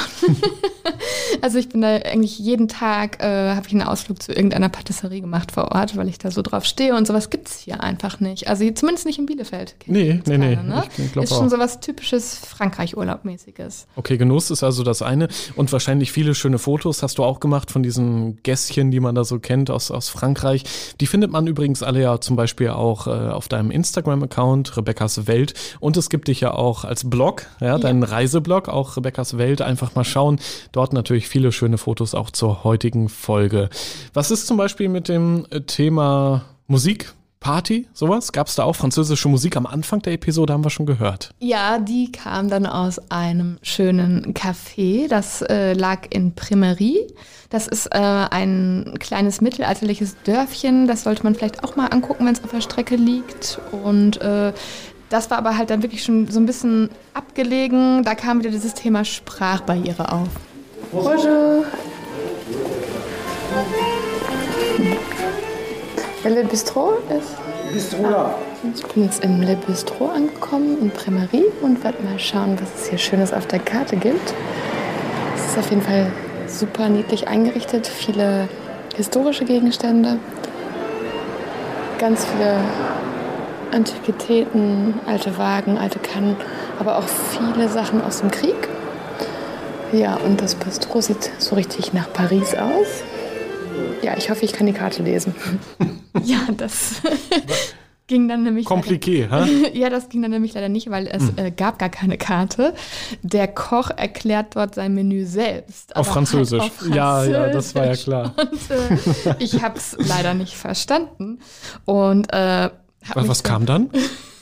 also 1.42 1.58
ich 1.58 1.70
bin 1.70 1.82
da 1.82 1.96
eigentlich 1.96 2.40
jeden 2.40 2.68
Tag, 2.68 3.22
äh, 3.22 3.56
habe 3.56 3.68
ich 3.68 3.74
einen 3.74 3.84
Ausflug 3.84 4.22
zu 4.22 4.32
irgendeiner 4.32 4.70
Patisserie 4.70 5.22
gemacht 5.22 5.39
vor 5.48 5.72
Ort, 5.72 5.96
weil 5.98 6.08
ich 6.08 6.18
da 6.18 6.32
so 6.32 6.42
drauf 6.42 6.66
stehe 6.66 6.96
und 6.96 7.08
sowas 7.08 7.30
gibt's 7.30 7.60
hier 7.60 7.82
einfach 7.82 8.20
nicht. 8.20 8.48
Also 8.48 8.70
zumindest 8.72 9.06
nicht 9.06 9.20
in 9.20 9.26
Bielefeld. 9.26 9.76
Nee, 9.86 10.22
nee, 10.26 10.38
nee. 10.38 10.56
Keine, 10.56 10.68
ne? 10.68 10.84
Ich 10.98 11.12
glaub 11.12 11.24
Ist 11.24 11.34
schon 11.34 11.48
auch. 11.48 11.50
so 11.50 11.60
was 11.60 11.80
typisches 11.80 12.36
Frankreich-Urlaubmäßiges. 12.36 13.88
Okay, 13.96 14.18
Genuss 14.18 14.52
ist 14.52 14.64
also 14.64 14.84
das 14.84 15.02
eine. 15.02 15.28
Und 15.56 15.72
wahrscheinlich 15.72 16.12
viele 16.12 16.36
schöne 16.36 16.60
Fotos 16.60 17.04
hast 17.04 17.18
du 17.18 17.24
auch 17.24 17.40
gemacht 17.40 17.72
von 17.72 17.84
diesen 17.84 18.42
Gässchen, 18.44 18.92
die 18.92 19.00
man 19.00 19.16
da 19.16 19.24
so 19.24 19.40
kennt 19.40 19.70
aus, 19.70 19.92
aus 19.92 20.10
Frankreich. 20.10 20.64
Die 21.00 21.08
findet 21.08 21.32
man 21.32 21.48
übrigens 21.48 21.84
alle 21.84 22.02
ja 22.02 22.20
zum 22.20 22.36
Beispiel 22.36 22.70
auch 22.70 23.08
äh, 23.08 23.12
auf 23.12 23.48
deinem 23.48 23.72
Instagram-Account, 23.72 24.78
Rebecca's 24.78 25.28
Welt. 25.28 25.54
Und 25.80 25.98
es 25.98 26.10
gibt 26.10 26.28
dich 26.28 26.42
ja 26.42 26.54
auch 26.54 26.84
als 26.84 27.10
Blog, 27.10 27.46
ja, 27.60 27.78
deinen 27.78 28.04
Reiseblog, 28.04 28.70
auch 28.70 28.98
Rebecca's 28.98 29.38
Welt. 29.38 29.62
Einfach 29.62 29.96
mal 29.96 30.04
schauen. 30.04 30.40
Dort 30.72 30.94
natürlich 30.94 31.28
viele 31.28 31.52
schöne 31.52 31.78
Fotos 31.78 32.16
auch 32.16 32.30
zur 32.32 32.64
heutigen 32.64 33.10
Folge. 33.10 33.70
Was 34.14 34.32
ist 34.32 34.48
zum 34.48 34.58
Beispiel 34.58 34.90
mit 34.90 35.08
dem 35.10 35.29
äh, 35.50 35.62
Thema 35.62 36.44
Musik? 36.68 37.14
Party, 37.40 37.88
sowas? 37.94 38.34
Gab 38.34 38.48
es 38.48 38.56
da 38.56 38.64
auch 38.64 38.76
französische 38.76 39.30
Musik 39.30 39.56
am 39.56 39.66
Anfang 39.66 40.02
der 40.02 40.14
Episode, 40.14 40.52
haben 40.52 40.64
wir 40.64 40.70
schon 40.70 40.86
gehört. 40.86 41.34
Ja, 41.40 41.80
die 41.80 42.12
kam 42.12 42.50
dann 42.50 42.66
aus 42.66 43.00
einem 43.10 43.60
schönen 43.62 44.34
Café. 44.34 45.08
Das 45.08 45.42
äh, 45.44 45.74
lag 45.74 46.08
in 46.10 46.36
Primerie. 46.36 47.08
Das 47.50 47.68
ist 47.68 47.88
äh, 47.88 47.98
ein 47.98 48.96
kleines 49.00 49.40
mittelalterliches 49.40 50.18
Dörfchen. 50.26 50.88
Das 50.88 51.04
sollte 51.04 51.24
man 51.24 51.34
vielleicht 51.34 51.64
auch 51.64 51.78
mal 51.78 51.88
angucken, 51.88 52.26
wenn 52.26 52.34
es 52.34 52.44
auf 52.44 52.52
der 52.52 52.62
Strecke 52.62 52.98
liegt. 52.98 53.60
Und 53.72 54.22
äh, 54.22 54.52
das 55.10 55.32
war 55.32 55.38
aber 55.38 55.58
halt 55.58 55.70
dann 55.70 55.82
wirklich 55.82 56.04
schon 56.04 56.30
so 56.30 56.40
ein 56.40 56.46
bisschen 56.46 56.90
abgelegen. 57.14 58.04
Da 58.04 58.16
kam 58.16 58.40
wieder 58.40 58.52
dieses 58.52 58.74
Thema 58.74 59.06
Sprachbarriere 59.06 60.12
auf. 60.12 60.28
Bonjour. 60.92 61.64
Le 66.26 66.44
Bistro 66.44 66.98
ist 67.18 67.38
Bistro 67.72 68.04
là. 68.04 68.36
ich 68.76 68.86
bin 68.88 69.06
jetzt 69.06 69.24
im 69.24 69.42
Le 69.42 69.56
Bistro 69.56 70.08
angekommen 70.08 70.78
in 70.82 70.92
Primerie 70.92 71.46
und 71.62 71.82
werde 71.82 72.04
mal 72.04 72.20
schauen, 72.20 72.58
was 72.60 72.82
es 72.82 72.90
hier 72.90 72.98
Schönes 72.98 73.32
auf 73.32 73.48
der 73.48 73.60
Karte 73.60 73.96
gibt. 73.96 74.34
Es 75.36 75.52
ist 75.52 75.58
auf 75.58 75.70
jeden 75.70 75.82
Fall 75.82 76.12
super 76.46 76.90
niedlich 76.90 77.30
eingerichtet, 77.30 77.88
viele 77.88 78.50
historische 78.98 79.46
Gegenstände, 79.46 80.18
ganz 82.00 82.26
viele 82.26 82.58
Antiquitäten, 83.72 84.96
alte 85.08 85.38
Wagen, 85.38 85.78
alte 85.78 86.00
Kannen, 86.00 86.36
aber 86.80 86.98
auch 86.98 87.08
viele 87.08 87.70
Sachen 87.70 88.04
aus 88.04 88.20
dem 88.20 88.30
Krieg. 88.30 88.68
Ja, 89.94 90.18
und 90.18 90.42
das 90.42 90.56
Bistro 90.56 91.00
sieht 91.00 91.32
so 91.38 91.56
richtig 91.56 91.94
nach 91.94 92.12
Paris 92.12 92.56
aus. 92.56 93.04
Ja, 94.02 94.16
ich 94.18 94.30
hoffe, 94.30 94.46
ich 94.46 94.54
kann 94.54 94.68
die 94.68 94.74
Karte 94.74 95.04
lesen. 95.04 95.36
ja, 96.24 96.40
das 96.56 97.02
ging 98.08 98.28
dann 98.28 98.44
nämlich. 98.44 98.68
leider- 98.70 98.82
Kompliqué, 98.82 99.30
hä? 99.30 99.72
ja, 99.78 99.90
das 99.90 100.10
ging 100.10 100.22
dann 100.22 100.32
nämlich 100.32 100.54
leider 100.54 100.70
nicht, 100.70 100.90
weil 100.90 101.08
es 101.08 101.24
äh, 101.38 101.52
gab 101.52 101.80
gar 101.80 101.90
keine 101.90 102.18
Karte. 102.18 102.74
Der 103.24 103.48
Koch 103.48 103.90
erklärt 103.96 104.56
dort 104.56 104.76
sein 104.76 104.94
Menü 104.94 105.26
selbst. 105.26 105.96
Auf 105.96 106.08
Französisch. 106.08 106.62
Halt 106.62 106.72
auf 106.82 106.96
Ja, 106.96 107.24
ja, 107.26 107.50
das 107.50 107.76
war 107.76 107.86
ja 107.86 107.96
Französisch. 107.96 108.04
klar. 108.06 108.34
Und 109.28 109.36
äh, 109.40 109.44
ich 109.44 109.62
habe 109.62 109.78
es 109.78 109.96
leider 110.00 110.34
nicht 110.34 110.56
verstanden. 110.56 111.40
Und 111.86 112.32
äh, 112.32 112.38
hab 112.38 113.16
Was, 113.16 113.28
was 113.28 113.44
kam 113.44 113.66
dann? 113.66 113.90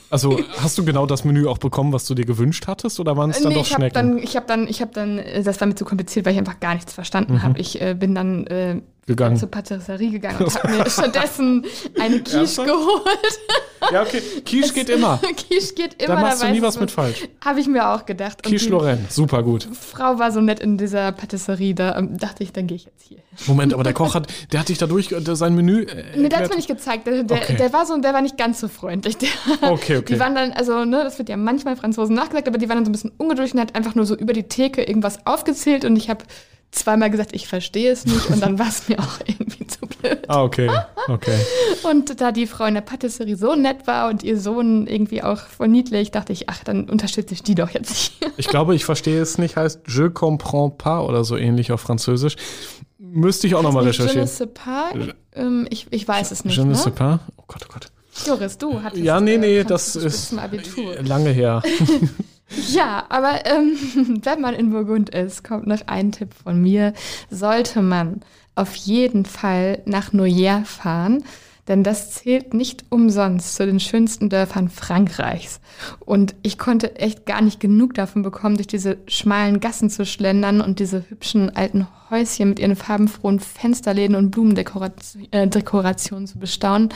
Also 0.09 0.39
hast 0.61 0.77
du 0.77 0.85
genau 0.85 1.05
das 1.05 1.25
Menü 1.25 1.47
auch 1.47 1.57
bekommen, 1.57 1.91
was 1.91 2.05
du 2.05 2.13
dir 2.15 2.25
gewünscht 2.25 2.65
hattest, 2.67 2.97
oder 3.01 3.17
waren 3.17 3.29
es 3.31 3.41
dann 3.41 3.49
nee, 3.49 3.55
doch 3.55 3.65
ich 3.65 3.73
habe 3.73 3.81
Schnecken? 3.89 3.93
dann, 3.93 4.17
ich 4.19 4.35
habe 4.37 4.45
dann, 4.47 4.65
ich 4.67 4.81
habe 4.81 4.91
dann, 4.93 5.19
äh, 5.19 5.43
das 5.43 5.59
war 5.59 5.67
mir 5.67 5.75
zu 5.75 5.83
kompliziert, 5.83 6.25
weil 6.25 6.31
ich 6.33 6.39
einfach 6.39 6.61
gar 6.61 6.75
nichts 6.75 6.93
verstanden 6.93 7.43
habe. 7.43 7.59
Ich 7.59 7.81
äh, 7.81 7.93
bin 7.93 8.15
dann 8.15 8.47
äh, 8.47 8.81
Gegangen. 9.07 9.37
zur 9.37 9.49
Patisserie 9.49 10.11
gegangen 10.11 10.37
und 10.43 10.53
habe 10.63 10.73
mir 10.73 10.89
stattdessen 10.89 11.65
eine 11.99 12.19
Quiche 12.21 12.65
geholt. 12.65 13.39
ja, 13.91 14.01
okay. 14.01 14.21
Quiche 14.45 14.73
geht 14.73 14.89
immer. 14.89 15.17
Quiche 15.47 15.73
geht 15.75 16.01
immer. 16.03 16.15
Da 16.15 16.21
machst 16.21 16.43
du 16.43 16.47
nie 16.49 16.57
ich 16.57 16.61
was 16.61 16.79
mit 16.79 16.91
falsch. 16.91 17.27
Habe 17.43 17.59
ich 17.61 17.67
mir 17.67 17.87
auch 17.89 18.05
gedacht. 18.05 18.43
Quiche 18.43 18.69
Lorraine, 18.69 19.05
super 19.09 19.43
gut. 19.43 19.67
Frau 19.71 20.19
war 20.19 20.31
so 20.31 20.41
nett 20.41 20.59
in 20.59 20.77
dieser 20.77 21.11
Patisserie, 21.13 21.73
da 21.73 21.97
ähm, 21.97 22.17
dachte 22.17 22.43
ich, 22.43 22.51
dann 22.51 22.67
gehe 22.67 22.75
ich 22.75 22.85
jetzt 22.85 23.01
hier. 23.07 23.17
Moment, 23.45 23.73
aber 23.73 23.83
der 23.83 23.93
Koch 23.93 24.13
hat, 24.15 24.27
der 24.51 24.59
hat 24.59 24.67
dich 24.69 24.77
dadurch 24.77 25.11
äh, 25.13 25.35
sein 25.35 25.55
Menü. 25.55 25.83
Äh, 25.83 25.85
Nee, 25.85 25.93
der 25.93 26.03
hat 26.03 26.23
erklärt. 26.23 26.49
mir 26.49 26.55
nicht 26.57 26.67
gezeigt. 26.67 27.07
Der, 27.07 27.23
der, 27.23 27.37
Okay. 27.37 27.55
der 27.55 27.71
war 27.71 27.85
so, 27.85 27.95
der 27.97 28.13
war 28.13 28.21
nicht 28.21 28.37
ganz 28.37 28.59
so 28.59 28.67
freundlich. 28.67 29.17
Der, 29.17 29.29
Okay, 29.61 29.97
okay. 29.97 30.13
Die 30.15 30.19
waren 30.19 30.35
dann, 30.35 30.51
also, 30.51 30.83
ne, 30.85 31.03
das 31.03 31.17
wird 31.17 31.29
ja 31.29 31.37
manchmal 31.37 31.75
Franzosen 31.77 32.13
nachgesagt, 32.15 32.47
aber 32.47 32.57
die 32.57 32.67
waren 32.67 32.77
dann 32.77 32.85
so 32.85 32.89
ein 32.89 32.93
bisschen 32.93 33.11
ungeduldig 33.17 33.53
und 33.53 33.61
hat 33.61 33.75
einfach 33.75 33.95
nur 33.95 34.05
so 34.05 34.15
über 34.15 34.33
die 34.33 34.43
Theke 34.43 34.83
irgendwas 34.83 35.25
aufgezählt 35.25 35.85
und 35.85 35.95
ich 35.95 36.09
habe 36.09 36.25
zweimal 36.71 37.09
gesagt, 37.09 37.33
ich 37.33 37.47
verstehe 37.47 37.91
es 37.91 38.05
nicht 38.05 38.29
und 38.29 38.41
dann 38.41 38.59
war 38.59 38.67
es 38.67 38.87
mir 38.87 38.99
auch 38.99 39.19
irgendwie 39.25 39.65
zu 39.67 39.79
blöd. 39.81 40.19
Ah, 40.27 40.43
okay, 40.43 40.69
okay. 41.07 41.37
Und 41.83 42.19
da 42.21 42.31
die 42.31 42.47
Frau 42.47 42.65
in 42.65 42.73
der 42.75 42.81
Patisserie 42.81 43.35
so 43.35 43.55
nett 43.55 43.87
war 43.87 44.09
und 44.09 44.23
ihr 44.23 44.39
Sohn 44.39 44.85
irgendwie 44.87 45.23
auch 45.23 45.39
voll 45.39 45.67
niedlich, 45.69 46.11
dachte 46.11 46.33
ich, 46.33 46.49
ach, 46.49 46.63
dann 46.63 46.89
unterstütze 46.89 47.33
ich 47.33 47.43
die 47.43 47.55
doch 47.55 47.69
jetzt 47.71 47.95
hier. 48.19 48.31
Ich 48.37 48.47
glaube, 48.47 48.75
ich 48.75 48.85
verstehe 48.85 49.21
es 49.21 49.37
nicht, 49.37 49.55
heißt 49.57 49.81
Je 49.87 50.09
comprends 50.09 50.75
pas 50.77 51.03
oder 51.03 51.23
so 51.23 51.37
ähnlich 51.37 51.71
auf 51.71 51.81
Französisch. 51.81 52.35
Müsste 52.99 53.47
ich 53.47 53.55
auch 53.55 53.63
nochmal 53.63 53.83
Je 53.83 53.89
recherchieren. 53.89 54.21
ne 54.21 54.27
sais 54.27 54.47
pas, 54.53 54.91
ähm, 55.33 55.67
ich, 55.69 55.87
ich 55.91 56.07
weiß 56.07 56.31
es 56.31 56.43
nicht. 56.45 56.57
Je 56.57 56.63
ne 56.63 56.69
Ne? 56.71 56.75
sais 56.75 56.93
pas. 56.93 57.19
Oh 57.37 57.43
Gott, 57.47 57.61
oh 57.67 57.71
Gott. 57.73 57.87
Joris, 58.25 58.57
du 58.57 58.81
hattest 58.81 59.03
Ja, 59.03 59.19
nee, 59.21 59.35
äh, 59.35 59.37
nee, 59.37 59.63
das 59.63 59.95
ist 59.95 60.31
lange 60.31 61.29
her. 61.29 61.61
Ja, 62.49 63.05
aber 63.09 63.45
ähm, 63.45 63.77
wenn 64.23 64.41
man 64.41 64.55
in 64.55 64.71
Burgund 64.71 65.09
ist, 65.09 65.43
kommt 65.43 65.67
noch 65.67 65.81
ein 65.87 66.11
Tipp 66.11 66.33
von 66.33 66.61
mir. 66.61 66.93
Sollte 67.29 67.81
man 67.81 68.21
auf 68.55 68.75
jeden 68.75 69.25
Fall 69.25 69.81
nach 69.85 70.13
Noyer 70.13 70.63
fahren, 70.65 71.23
denn 71.67 71.83
das 71.83 72.11
zählt 72.11 72.53
nicht 72.53 72.85
umsonst 72.89 73.55
zu 73.55 73.65
den 73.65 73.79
schönsten 73.79 74.29
Dörfern 74.29 74.69
Frankreichs. 74.69 75.59
Und 75.99 76.33
ich 76.41 76.57
konnte 76.57 76.95
echt 76.95 77.25
gar 77.25 77.41
nicht 77.41 77.59
genug 77.59 77.93
davon 77.93 78.23
bekommen, 78.23 78.55
durch 78.55 78.67
diese 78.67 78.97
schmalen 79.07 79.59
Gassen 79.59 79.89
zu 79.89 80.05
schlendern 80.05 80.61
und 80.61 80.79
diese 80.79 81.03
hübschen 81.09 81.55
alten 81.55 81.87
Häuschen 82.09 82.49
mit 82.49 82.59
ihren 82.59 82.77
farbenfrohen 82.77 83.41
Fensterläden 83.41 84.15
und 84.15 84.31
Blumendekorationen 84.31 86.25
äh, 86.25 86.27
zu 86.27 86.39
bestaunen. 86.39 86.89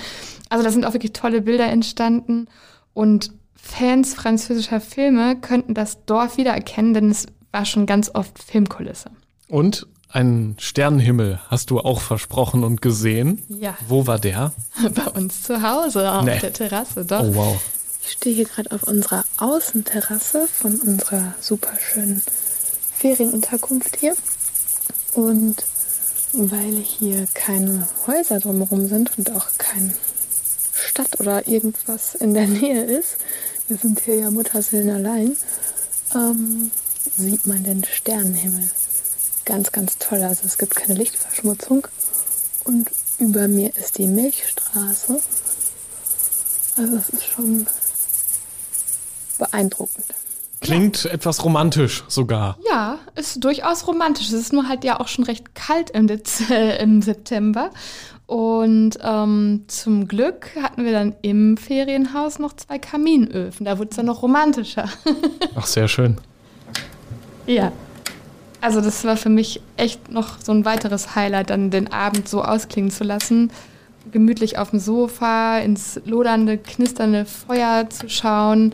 Also 0.49 0.63
da 0.63 0.71
sind 0.71 0.85
auch 0.85 0.93
wirklich 0.93 1.13
tolle 1.13 1.41
Bilder 1.41 1.65
entstanden 1.65 2.47
und 2.93 3.33
Fans 3.61 4.13
französischer 4.13 4.81
Filme 4.81 5.35
könnten 5.39 5.73
das 5.73 6.03
Dorf 6.05 6.37
wiedererkennen, 6.37 6.93
denn 6.93 7.09
es 7.11 7.27
war 7.51 7.65
schon 7.65 7.85
ganz 7.85 8.09
oft 8.13 8.41
Filmkulisse. 8.41 9.09
Und 9.47 9.87
einen 10.09 10.57
Sternenhimmel 10.59 11.39
hast 11.47 11.69
du 11.69 11.79
auch 11.79 12.01
versprochen 12.01 12.63
und 12.63 12.81
gesehen. 12.81 13.43
Ja. 13.47 13.77
Wo 13.87 14.07
war 14.07 14.19
der? 14.19 14.51
Bei 14.95 15.05
uns 15.11 15.43
zu 15.43 15.61
Hause 15.61 16.11
auf 16.11 16.25
Nee. 16.25 16.39
der 16.39 16.53
Terrasse, 16.53 17.05
doch. 17.05 17.21
Oh, 17.23 17.35
wow. 17.35 17.61
Ich 18.03 18.11
stehe 18.13 18.35
hier 18.35 18.45
gerade 18.45 18.71
auf 18.71 18.83
unserer 18.83 19.23
Außenterrasse 19.37 20.47
von 20.51 20.75
unserer 20.79 21.35
super 21.39 21.71
schönen 21.79 22.21
Ferienunterkunft 22.95 23.97
hier. 23.97 24.15
Und 25.13 25.63
weil 26.33 26.77
hier 26.77 27.27
keine 27.33 27.87
Häuser 28.07 28.39
drumherum 28.39 28.87
sind 28.87 29.11
und 29.17 29.31
auch 29.35 29.47
keine 29.57 29.93
Stadt 30.73 31.19
oder 31.19 31.47
irgendwas 31.47 32.15
in 32.15 32.33
der 32.33 32.47
Nähe 32.47 32.83
ist, 32.83 33.17
wir 33.71 33.77
sind 33.77 34.01
hier 34.01 34.15
ja 34.15 34.31
Mutterseelen 34.31 34.89
allein, 34.89 35.37
ähm, 36.13 36.71
sieht 37.15 37.47
man 37.47 37.63
den 37.63 37.85
Sternenhimmel. 37.85 38.69
Ganz, 39.45 39.71
ganz 39.71 39.97
toll. 39.97 40.21
Also 40.23 40.41
es 40.45 40.57
gibt 40.57 40.75
keine 40.75 40.95
Lichtverschmutzung. 40.95 41.87
Und 42.65 42.91
über 43.17 43.47
mir 43.47 43.73
ist 43.77 43.97
die 43.97 44.07
Milchstraße. 44.07 45.21
Also 46.75 46.95
es 46.97 47.09
ist 47.09 47.23
schon 47.23 47.65
beeindruckend. 49.39 50.05
Klingt 50.59 51.05
etwas 51.05 51.45
romantisch 51.45 52.03
sogar. 52.09 52.57
Ja, 52.69 52.99
ist 53.15 53.41
durchaus 53.41 53.87
romantisch. 53.87 54.27
Es 54.27 54.33
ist 54.33 54.51
nur 54.53 54.67
halt 54.67 54.83
ja 54.83 54.99
auch 54.99 55.07
schon 55.07 55.23
recht 55.23 55.55
kalt 55.55 55.91
im, 55.91 56.07
Dez 56.07 56.41
äh, 56.49 56.75
im 56.83 57.01
September. 57.01 57.71
Und 58.31 58.91
ähm, 59.03 59.65
zum 59.67 60.07
Glück 60.07 60.51
hatten 60.63 60.85
wir 60.85 60.93
dann 60.93 61.13
im 61.21 61.57
Ferienhaus 61.57 62.39
noch 62.39 62.53
zwei 62.53 62.79
Kaminöfen. 62.79 63.65
Da 63.65 63.77
wurde 63.77 63.89
es 63.89 63.97
dann 63.97 64.05
noch 64.05 64.21
romantischer. 64.21 64.85
Ach, 65.55 65.65
sehr 65.65 65.89
schön. 65.89 66.15
ja. 67.45 67.73
Also 68.61 68.79
das 68.79 69.03
war 69.03 69.17
für 69.17 69.27
mich 69.27 69.59
echt 69.75 70.09
noch 70.09 70.39
so 70.41 70.53
ein 70.53 70.63
weiteres 70.63 71.13
Highlight, 71.13 71.49
dann 71.49 71.71
den 71.71 71.91
Abend 71.91 72.29
so 72.29 72.41
ausklingen 72.41 72.89
zu 72.89 73.03
lassen. 73.03 73.51
gemütlich 74.13 74.57
auf 74.57 74.69
dem 74.69 74.79
Sofa 74.79 75.57
ins 75.57 75.99
lodernde, 76.05 76.57
knisternde 76.57 77.25
Feuer 77.25 77.89
zu 77.89 78.07
schauen 78.07 78.73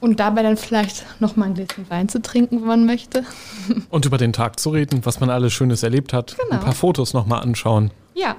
und 0.00 0.18
dabei 0.18 0.42
dann 0.44 0.56
vielleicht 0.56 1.04
noch 1.20 1.36
mal 1.36 1.44
ein 1.44 1.54
Gläschen 1.54 1.90
Wein 1.90 2.08
zu 2.08 2.22
trinken, 2.22 2.62
wenn 2.62 2.68
man 2.68 2.86
möchte. 2.86 3.24
Und 3.90 4.06
über 4.06 4.16
den 4.16 4.32
Tag 4.32 4.58
zu 4.58 4.70
reden, 4.70 5.04
was 5.04 5.20
man 5.20 5.28
alles 5.28 5.52
Schönes 5.52 5.82
erlebt 5.82 6.14
hat. 6.14 6.36
Genau. 6.38 6.54
Ein 6.54 6.64
paar 6.64 6.72
Fotos 6.72 7.12
noch 7.12 7.26
mal 7.26 7.38
anschauen. 7.40 7.90
Ja, 8.14 8.34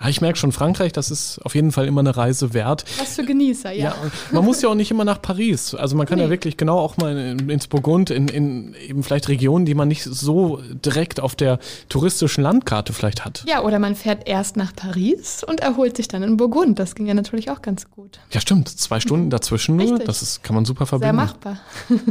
Ja, 0.00 0.08
ich 0.08 0.20
merke 0.20 0.38
schon, 0.38 0.52
Frankreich, 0.52 0.92
das 0.92 1.10
ist 1.10 1.40
auf 1.44 1.54
jeden 1.56 1.72
Fall 1.72 1.86
immer 1.86 2.00
eine 2.00 2.16
Reise 2.16 2.54
wert. 2.54 2.84
was 2.98 3.16
für 3.16 3.24
Genießer, 3.24 3.72
ja. 3.72 3.84
Ja, 3.90 3.94
man 4.32 4.44
muss 4.44 4.62
ja 4.62 4.68
auch 4.68 4.74
nicht 4.76 4.90
immer 4.92 5.04
nach 5.04 5.20
Paris. 5.20 5.74
Also 5.74 5.96
man 5.96 6.06
kann 6.06 6.18
ja 6.18 6.26
Nee. 6.26 6.30
wirklich 6.30 6.56
genau 6.56 6.78
auch 6.78 6.96
mal 6.98 7.16
in, 7.18 7.48
ins 7.50 7.66
Burgund, 7.66 8.10
in, 8.10 8.28
in 8.28 8.74
eben 8.74 9.02
vielleicht 9.02 9.28
Regionen, 9.28 9.66
die 9.66 9.74
man 9.74 9.88
nicht 9.88 10.04
so 10.04 10.60
direkt 10.84 11.18
auf 11.20 11.34
der 11.34 11.58
touristischen 11.88 12.44
Landkarte 12.44 12.92
vielleicht 12.92 13.24
hat. 13.24 13.44
Ja, 13.48 13.62
oder 13.62 13.78
man 13.80 13.96
fährt 13.96 14.28
erst 14.28 14.56
nach 14.56 14.74
Paris 14.74 15.42
und 15.44 15.60
erholt 15.60 15.96
sich 15.96 16.06
dann 16.08 16.22
in 16.22 16.36
Burgund. 16.36 16.78
Das 16.78 16.94
ging 16.94 17.06
ja 17.06 17.14
natürlich 17.14 17.50
auch 17.50 17.60
ganz 17.62 17.90
gut. 17.90 18.20
Ja, 18.30 18.40
stimmt. 18.40 18.68
Zwei 18.68 19.00
Stunden 19.00 19.30
dazwischen 19.30 19.76
nur. 19.76 19.86
Richtig. 19.90 20.06
Das 20.06 20.22
ist, 20.22 20.44
kann 20.44 20.54
man 20.54 20.64
super 20.64 20.84
Sehr 20.86 20.98
verbinden. 21.00 21.16
machbar. 21.16 21.58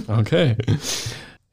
Okay. 0.08 0.58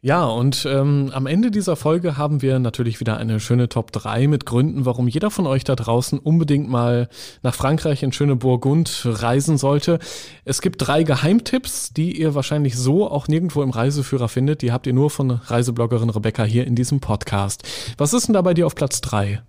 Ja, 0.04 0.26
und 0.26 0.66
ähm, 0.70 1.10
am 1.14 1.24
Ende 1.24 1.50
dieser 1.50 1.76
Folge 1.76 2.18
haben 2.18 2.42
wir 2.42 2.58
natürlich 2.58 3.00
wieder 3.00 3.16
eine 3.16 3.40
schöne 3.40 3.70
Top 3.70 3.90
3 3.90 4.28
mit 4.28 4.44
Gründen, 4.44 4.84
warum 4.84 5.08
jeder 5.08 5.30
von 5.30 5.46
euch 5.46 5.64
da 5.64 5.74
draußen 5.76 6.18
unbedingt 6.18 6.68
mal 6.68 7.08
nach 7.42 7.54
Frankreich 7.54 8.02
in 8.02 8.12
schöne 8.12 8.36
Burgund 8.36 9.00
reisen 9.06 9.56
sollte. 9.56 9.98
Es 10.44 10.60
gibt 10.60 10.86
drei 10.86 11.04
Geheimtipps, 11.04 11.94
die 11.94 12.20
ihr 12.20 12.34
wahrscheinlich 12.34 12.76
so 12.76 13.10
auch 13.10 13.28
nirgendwo 13.28 13.62
im 13.62 13.70
Reiseführer 13.70 14.28
findet. 14.28 14.60
Die 14.60 14.72
habt 14.72 14.86
ihr 14.86 14.92
nur 14.92 15.08
von 15.08 15.30
Reisebloggerin 15.30 16.10
Rebecca 16.10 16.44
hier 16.44 16.66
in 16.66 16.74
diesem 16.74 17.00
Podcast. 17.00 17.62
Was 17.96 18.12
ist 18.12 18.26
denn 18.26 18.34
da 18.34 18.42
bei 18.42 18.52
dir 18.52 18.66
auf 18.66 18.74
Platz 18.74 19.00
3? 19.00 19.40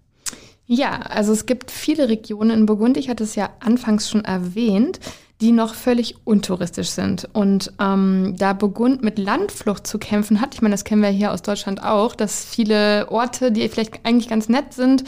Ja, 0.67 1.01
also 1.01 1.33
es 1.33 1.45
gibt 1.47 1.69
viele 1.69 2.07
Regionen 2.07 2.51
in 2.51 2.65
Burgund, 2.65 2.95
ich 2.95 3.09
hatte 3.09 3.25
es 3.25 3.35
ja 3.35 3.49
anfangs 3.59 4.09
schon 4.09 4.23
erwähnt, 4.23 5.01
die 5.41 5.51
noch 5.51 5.73
völlig 5.75 6.15
untouristisch 6.23 6.89
sind. 6.89 7.27
Und 7.33 7.73
ähm, 7.79 8.35
da 8.37 8.53
Burgund 8.53 9.03
mit 9.03 9.19
Landflucht 9.19 9.85
zu 9.85 9.99
kämpfen 9.99 10.39
hat, 10.39 10.55
ich 10.55 10.61
meine, 10.61 10.73
das 10.73 10.85
kennen 10.85 11.01
wir 11.01 11.09
hier 11.09 11.33
aus 11.33 11.41
Deutschland 11.41 11.83
auch, 11.83 12.15
dass 12.15 12.45
viele 12.45 13.11
Orte, 13.11 13.51
die 13.51 13.67
vielleicht 13.67 14.05
eigentlich 14.05 14.29
ganz 14.29 14.47
nett 14.47 14.73
sind, 14.73 15.03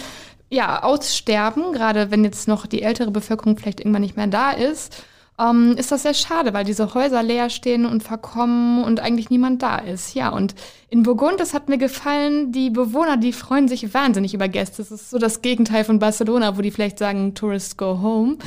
ja, 0.50 0.84
aussterben, 0.84 1.74
gerade 1.74 2.12
wenn 2.12 2.24
jetzt 2.24 2.48
noch 2.48 2.68
die 2.68 2.82
ältere 2.82 3.12
Bevölkerung 3.12 3.58
vielleicht 3.58 3.80
irgendwann 3.80 4.02
nicht 4.02 4.18
mehr 4.18 4.28
da 4.28 4.52
ist, 4.52 5.04
ähm, 5.40 5.76
ist 5.78 5.92
das 5.92 6.02
sehr 6.02 6.16
schade, 6.16 6.54
weil 6.54 6.66
diese 6.66 6.96
Häuser 6.96 7.22
leer 7.22 7.50
stehen 7.50 7.86
und 7.86 8.02
verkommen 8.02 8.84
und 8.84 9.00
eigentlich 9.00 9.30
niemand 9.30 9.62
da 9.62 9.78
ist. 9.78 10.16
Ja, 10.16 10.30
und 10.30 10.56
in 10.90 11.04
Burgund, 11.04 11.40
das 11.40 11.54
hat 11.54 11.70
mir 11.70 11.78
gefallen, 11.78 12.52
die 12.52 12.72
Bewohner, 12.72 13.18
die 13.18 13.34
freuen 13.34 13.68
sich 13.68 13.94
wahnsinnig 13.94 14.34
über 14.34 14.48
Gäste. 14.48 14.78
Das 14.78 14.92
ist 14.92 15.12
so 15.12 15.20
das 15.20 15.44
Gegenteil 15.44 15.84
von 15.84 16.00
Barcelona, 16.00 16.58
wo 16.58 16.62
die 16.62 16.72
vielleicht 16.72 16.98
sagen, 16.98 17.36
Tourists 17.36 17.78
go 17.78 18.00
home. 18.02 18.38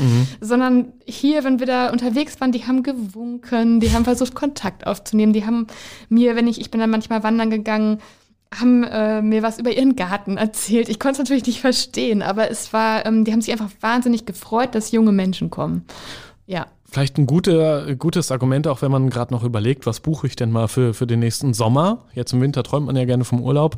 Sondern 0.40 0.92
hier, 1.04 1.44
wenn 1.44 1.60
wir 1.60 1.66
da 1.66 1.90
unterwegs 1.90 2.40
waren, 2.40 2.50
die 2.50 2.66
haben 2.66 2.82
gewunken, 2.82 3.78
die 3.78 3.92
haben 3.92 4.04
versucht, 4.04 4.34
Kontakt 4.34 4.86
aufzunehmen. 4.86 5.32
Die 5.32 5.46
haben 5.46 5.68
mir, 6.08 6.34
wenn 6.34 6.48
ich, 6.48 6.60
ich 6.60 6.72
bin 6.72 6.80
dann 6.80 6.90
manchmal 6.90 7.22
wandern 7.22 7.50
gegangen, 7.50 7.98
haben 8.52 8.82
äh, 8.82 9.22
mir 9.22 9.44
was 9.44 9.60
über 9.60 9.70
ihren 9.70 9.94
Garten 9.94 10.36
erzählt. 10.38 10.88
Ich 10.88 10.98
konnte 10.98 11.12
es 11.12 11.18
natürlich 11.18 11.46
nicht 11.46 11.60
verstehen, 11.60 12.20
aber 12.22 12.50
es 12.50 12.72
war, 12.72 13.06
ähm, 13.06 13.24
die 13.24 13.32
haben 13.32 13.42
sich 13.42 13.52
einfach 13.52 13.70
wahnsinnig 13.80 14.26
gefreut, 14.26 14.74
dass 14.74 14.90
junge 14.90 15.12
Menschen 15.12 15.50
kommen. 15.50 15.84
Ja. 16.46 16.66
Vielleicht 16.92 17.18
ein 17.18 17.26
guter, 17.26 17.94
gutes 17.94 18.32
Argument, 18.32 18.66
auch 18.66 18.82
wenn 18.82 18.90
man 18.90 19.10
gerade 19.10 19.32
noch 19.32 19.44
überlegt, 19.44 19.86
was 19.86 20.00
buche 20.00 20.26
ich 20.26 20.34
denn 20.34 20.50
mal 20.50 20.66
für, 20.66 20.92
für 20.92 21.06
den 21.06 21.20
nächsten 21.20 21.54
Sommer? 21.54 21.98
Jetzt 22.14 22.32
im 22.32 22.40
Winter 22.40 22.64
träumt 22.64 22.86
man 22.86 22.96
ja 22.96 23.04
gerne 23.04 23.24
vom 23.24 23.40
Urlaub. 23.40 23.76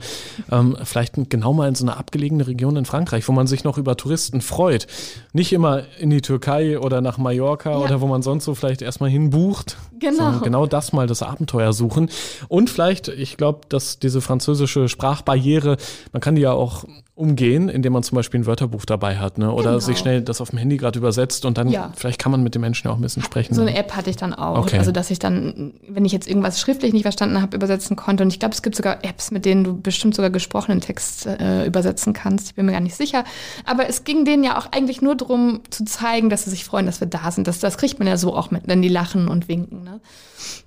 Ähm, 0.51 0.79
vielleicht 0.83 1.15
genau 1.29 1.53
mal 1.53 1.69
in 1.69 1.75
so 1.75 1.85
eine 1.85 1.99
abgelegene 1.99 2.47
Region 2.47 2.77
in 2.77 2.87
Frankreich, 2.87 3.29
wo 3.29 3.33
man 3.33 3.47
sich 3.47 3.65
noch 3.65 3.77
über 3.77 3.99
Touristen 3.99 4.41
freut. 4.41 4.87
Nicht 5.35 5.53
immer 5.53 5.83
in 5.99 6.09
die 6.09 6.23
Türkei 6.23 6.79
oder 6.79 7.03
nach 7.03 7.19
Mallorca 7.19 7.73
Ja. 7.73 7.79
oder 7.79 8.01
wo 8.01 8.07
man 8.07 8.23
sonst 8.23 8.45
so 8.47 8.55
vielleicht 8.55 8.81
erstmal 8.81 9.11
hinbucht. 9.11 9.77
Genau. 9.99 10.17
Sondern 10.17 10.43
genau 10.43 10.67
das 10.67 10.95
mal, 10.95 11.07
das 11.07 11.23
Abenteuer 11.23 11.75
suchen. 11.75 12.09
Und 12.49 12.71
vielleicht, 12.71 13.09
ich 13.09 13.37
glaube, 13.37 13.61
dass 13.69 13.99
diese 13.99 14.23
französische 14.23 14.89
Sprachbarriere, 14.89 15.77
man 16.13 16.21
kann 16.21 16.35
die 16.35 16.43
ja 16.43 16.53
auch 16.53 16.85
umgehen, 17.23 17.69
indem 17.69 17.93
man 17.93 18.03
zum 18.03 18.17
Beispiel 18.17 18.41
ein 18.41 18.47
Wörterbuch 18.47 18.85
dabei 18.85 19.17
hat, 19.19 19.39
ne? 19.39 19.53
Oder 19.53 19.71
Genau. 19.71 19.79
sich 19.79 19.97
schnell 19.97 20.23
das 20.23 20.41
auf 20.41 20.51
dem 20.51 20.59
Handy 20.59 20.77
gerade 20.77 20.99
übersetzt 20.99 21.45
und 21.45 21.57
dann 21.57 21.69
Ja. 21.69 21.93
vielleicht 21.95 22.19
kann 22.21 22.33
man 22.33 22.43
mit 22.43 22.55
den 22.55 22.61
Menschen 22.61 22.89
ja 22.89 22.93
auch 22.93 22.97
ein 22.97 23.01
bisschen 23.03 23.23
sprechen. 23.23 23.55
So 23.55 23.63
ne? 23.63 23.69
eine 23.71 23.79
App 23.79 23.95
hatte 23.95 24.11
ich 24.11 24.17
dann 24.17 24.35
auch. 24.35 24.59
Okay. 24.59 24.79
Also, 24.79 24.91
dass 24.91 25.11
ich 25.11 25.19
dann, 25.21 25.73
wenn 25.89 26.05
ich 26.05 26.11
jetzt 26.13 26.29
irgendwas 26.29 26.61
schriftlich 26.61 26.93
nicht 26.93 27.03
verstanden 27.03 27.41
habe, 27.41 27.57
übersetzen 27.57 27.95
konnte. 27.97 28.25
Und 28.25 28.33
ich 28.33 28.41
glaube, 28.41 28.55
es 28.55 28.63
gibt 28.63 28.75
sogar 28.75 29.05
Apps, 29.05 29.31
mit 29.31 29.45
denen 29.45 29.63
du 29.63 29.81
bestimmt 29.81 30.15
sogar 30.17 30.31
gesprochenen 30.31 30.81
Text 30.81 31.27
äh, 31.27 31.65
übersetzen 31.65 32.13
kannst. 32.13 32.49
Ich 32.49 32.55
bin 32.57 32.67
mir 32.67 32.73
gar 32.73 32.81
nicht 32.81 32.97
sicher. 32.97 33.25
Aber 33.65 33.89
es 33.89 34.03
ging 34.05 34.25
denen 34.25 34.43
ja 34.43 34.59
auch 34.59 34.67
eigentlich 34.73 35.01
nur 35.01 35.15
darum, 35.15 35.61
zu 35.71 35.85
zeigen, 35.85 36.29
dass 36.29 36.45
sie 36.45 36.51
sich 36.51 36.65
freuen, 36.65 36.87
dass 36.87 37.01
wir 37.01 37.07
da 37.09 37.31
sind. 37.31 37.47
Das, 37.47 37.61
das 37.61 37.79
kriegt 37.79 37.99
man 38.01 38.09
ja 38.09 38.17
so 38.17 38.35
auch 38.37 38.51
mit, 38.51 38.67
wenn 38.67 38.83
die 38.83 38.89
lachen 38.89 39.29
und 39.29 39.47
winken. 39.49 39.85
Ne? 39.85 40.01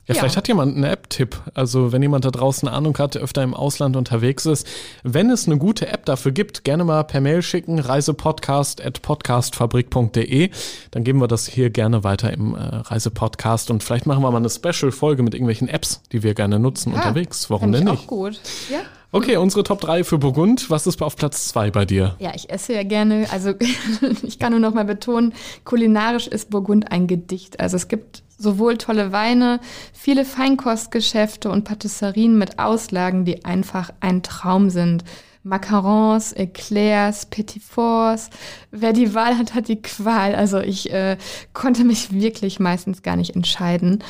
Ja, 0.07 0.13
Ja. 0.13 0.19
vielleicht 0.21 0.37
hat 0.37 0.47
jemand 0.47 0.75
einen 0.75 0.83
App-Tipp. 0.83 1.35
Also 1.55 1.91
wenn 1.91 1.99
jemand 2.01 2.25
da 2.25 2.31
draußen 2.31 2.67
Ahnung 2.69 2.95
hat, 2.99 3.15
der 3.15 3.21
öfter 3.23 3.41
im 3.43 3.53
Ausland 3.55 3.95
unterwegs 3.95 4.45
ist. 4.45 4.67
Wenn 5.03 5.29
es 5.31 5.47
eine 5.47 5.57
gute 5.57 5.87
App 5.87 6.05
dafür 6.05 6.31
gibt, 6.31 6.63
gerne 6.63 6.83
mal 6.83 7.03
per 7.03 7.21
Mail 7.21 7.41
schicken, 7.41 7.79
reisepodcast.podcastfabrik.de. 7.79 10.49
Dann 10.91 11.03
geben 11.03 11.19
wir 11.19 11.27
das 11.27 11.47
hier 11.47 11.69
gerne 11.69 12.03
weiter 12.03 12.31
im 12.33 12.55
äh, 12.55 12.59
Reisepodcast 12.59 13.71
und 13.71 13.83
vielleicht 13.83 14.05
machen 14.05 14.23
wir 14.23 14.31
mal 14.31 14.37
eine 14.37 14.49
Special-Folge 14.49 15.23
mit 15.23 15.33
irgendwelchen 15.33 15.67
Apps, 15.67 16.01
die 16.11 16.23
wir 16.23 16.33
gerne 16.33 16.59
nutzen 16.59 16.91
Ja, 16.91 16.97
unterwegs. 16.97 17.49
Warum 17.49 17.71
denn 17.71 17.85
ich 17.87 17.91
nicht? 17.91 18.03
auch 18.03 18.07
gut. 18.07 18.39
Ja. 18.71 18.79
Okay, 19.11 19.37
unsere 19.37 19.63
Top 19.63 19.79
3 19.81 20.03
für 20.03 20.17
Burgund. 20.17 20.69
Was 20.69 20.87
ist 20.87 21.01
auf 21.01 21.15
Platz 21.15 21.47
2 21.47 21.71
bei 21.71 21.85
dir? 21.85 22.15
Ja, 22.19 22.33
ich 22.35 22.49
esse 22.49 22.73
ja 22.73 22.83
gerne. 22.83 23.27
Also 23.31 23.53
ich 24.23 24.39
kann 24.39 24.51
nur 24.51 24.59
noch 24.59 24.73
mal 24.73 24.83
betonen, 24.83 25.33
kulinarisch 25.63 26.27
ist 26.27 26.49
Burgund 26.49 26.91
ein 26.91 27.07
Gedicht. 27.07 27.59
Also 27.61 27.77
es 27.77 27.87
gibt 27.87 28.23
sowohl 28.37 28.77
tolle 28.77 29.11
Weine, 29.11 29.59
viele 29.93 30.25
Feinkostgeschäfte 30.25 31.49
und 31.49 31.63
Patisserien 31.63 32.37
mit 32.37 32.59
Auslagen, 32.59 33.25
die 33.25 33.45
einfach 33.45 33.91
ein 33.99 34.23
Traum 34.23 34.69
sind. 34.69 35.03
Macarons, 35.45 36.33
Eclairs, 36.33 37.27
Petit 37.27 37.61
Fours. 37.61 38.31
Wer 38.71 38.93
die 38.93 39.13
Wahl 39.13 39.37
hat, 39.37 39.53
hat 39.53 39.67
die 39.67 39.79
Qual. 39.79 40.33
Also 40.33 40.59
ich 40.59 40.91
äh, 40.91 41.17
konnte 41.53 41.83
mich 41.83 42.11
wirklich 42.11 42.59
meistens 42.59 43.03
gar 43.03 43.15
nicht 43.15 43.35
entscheiden. 43.35 44.03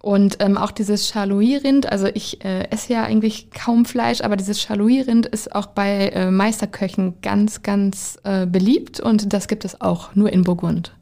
Und 0.00 0.38
ähm, 0.40 0.56
auch 0.56 0.70
dieses 0.70 1.08
Charlouis-Rind, 1.08 1.92
also 1.92 2.06
ich 2.06 2.42
äh, 2.42 2.70
esse 2.70 2.94
ja 2.94 3.02
eigentlich 3.02 3.50
kaum 3.50 3.84
Fleisch, 3.84 4.22
aber 4.22 4.36
dieses 4.36 4.62
Charlouis-Rind 4.62 5.26
ist 5.26 5.54
auch 5.54 5.66
bei 5.66 6.08
äh, 6.08 6.30
Meisterköchen 6.30 7.20
ganz, 7.20 7.62
ganz 7.62 8.18
äh, 8.24 8.46
beliebt 8.46 8.98
und 8.98 9.34
das 9.34 9.46
gibt 9.46 9.66
es 9.66 9.82
auch 9.82 10.14
nur 10.14 10.32
in 10.32 10.42
Burgund. 10.42 10.94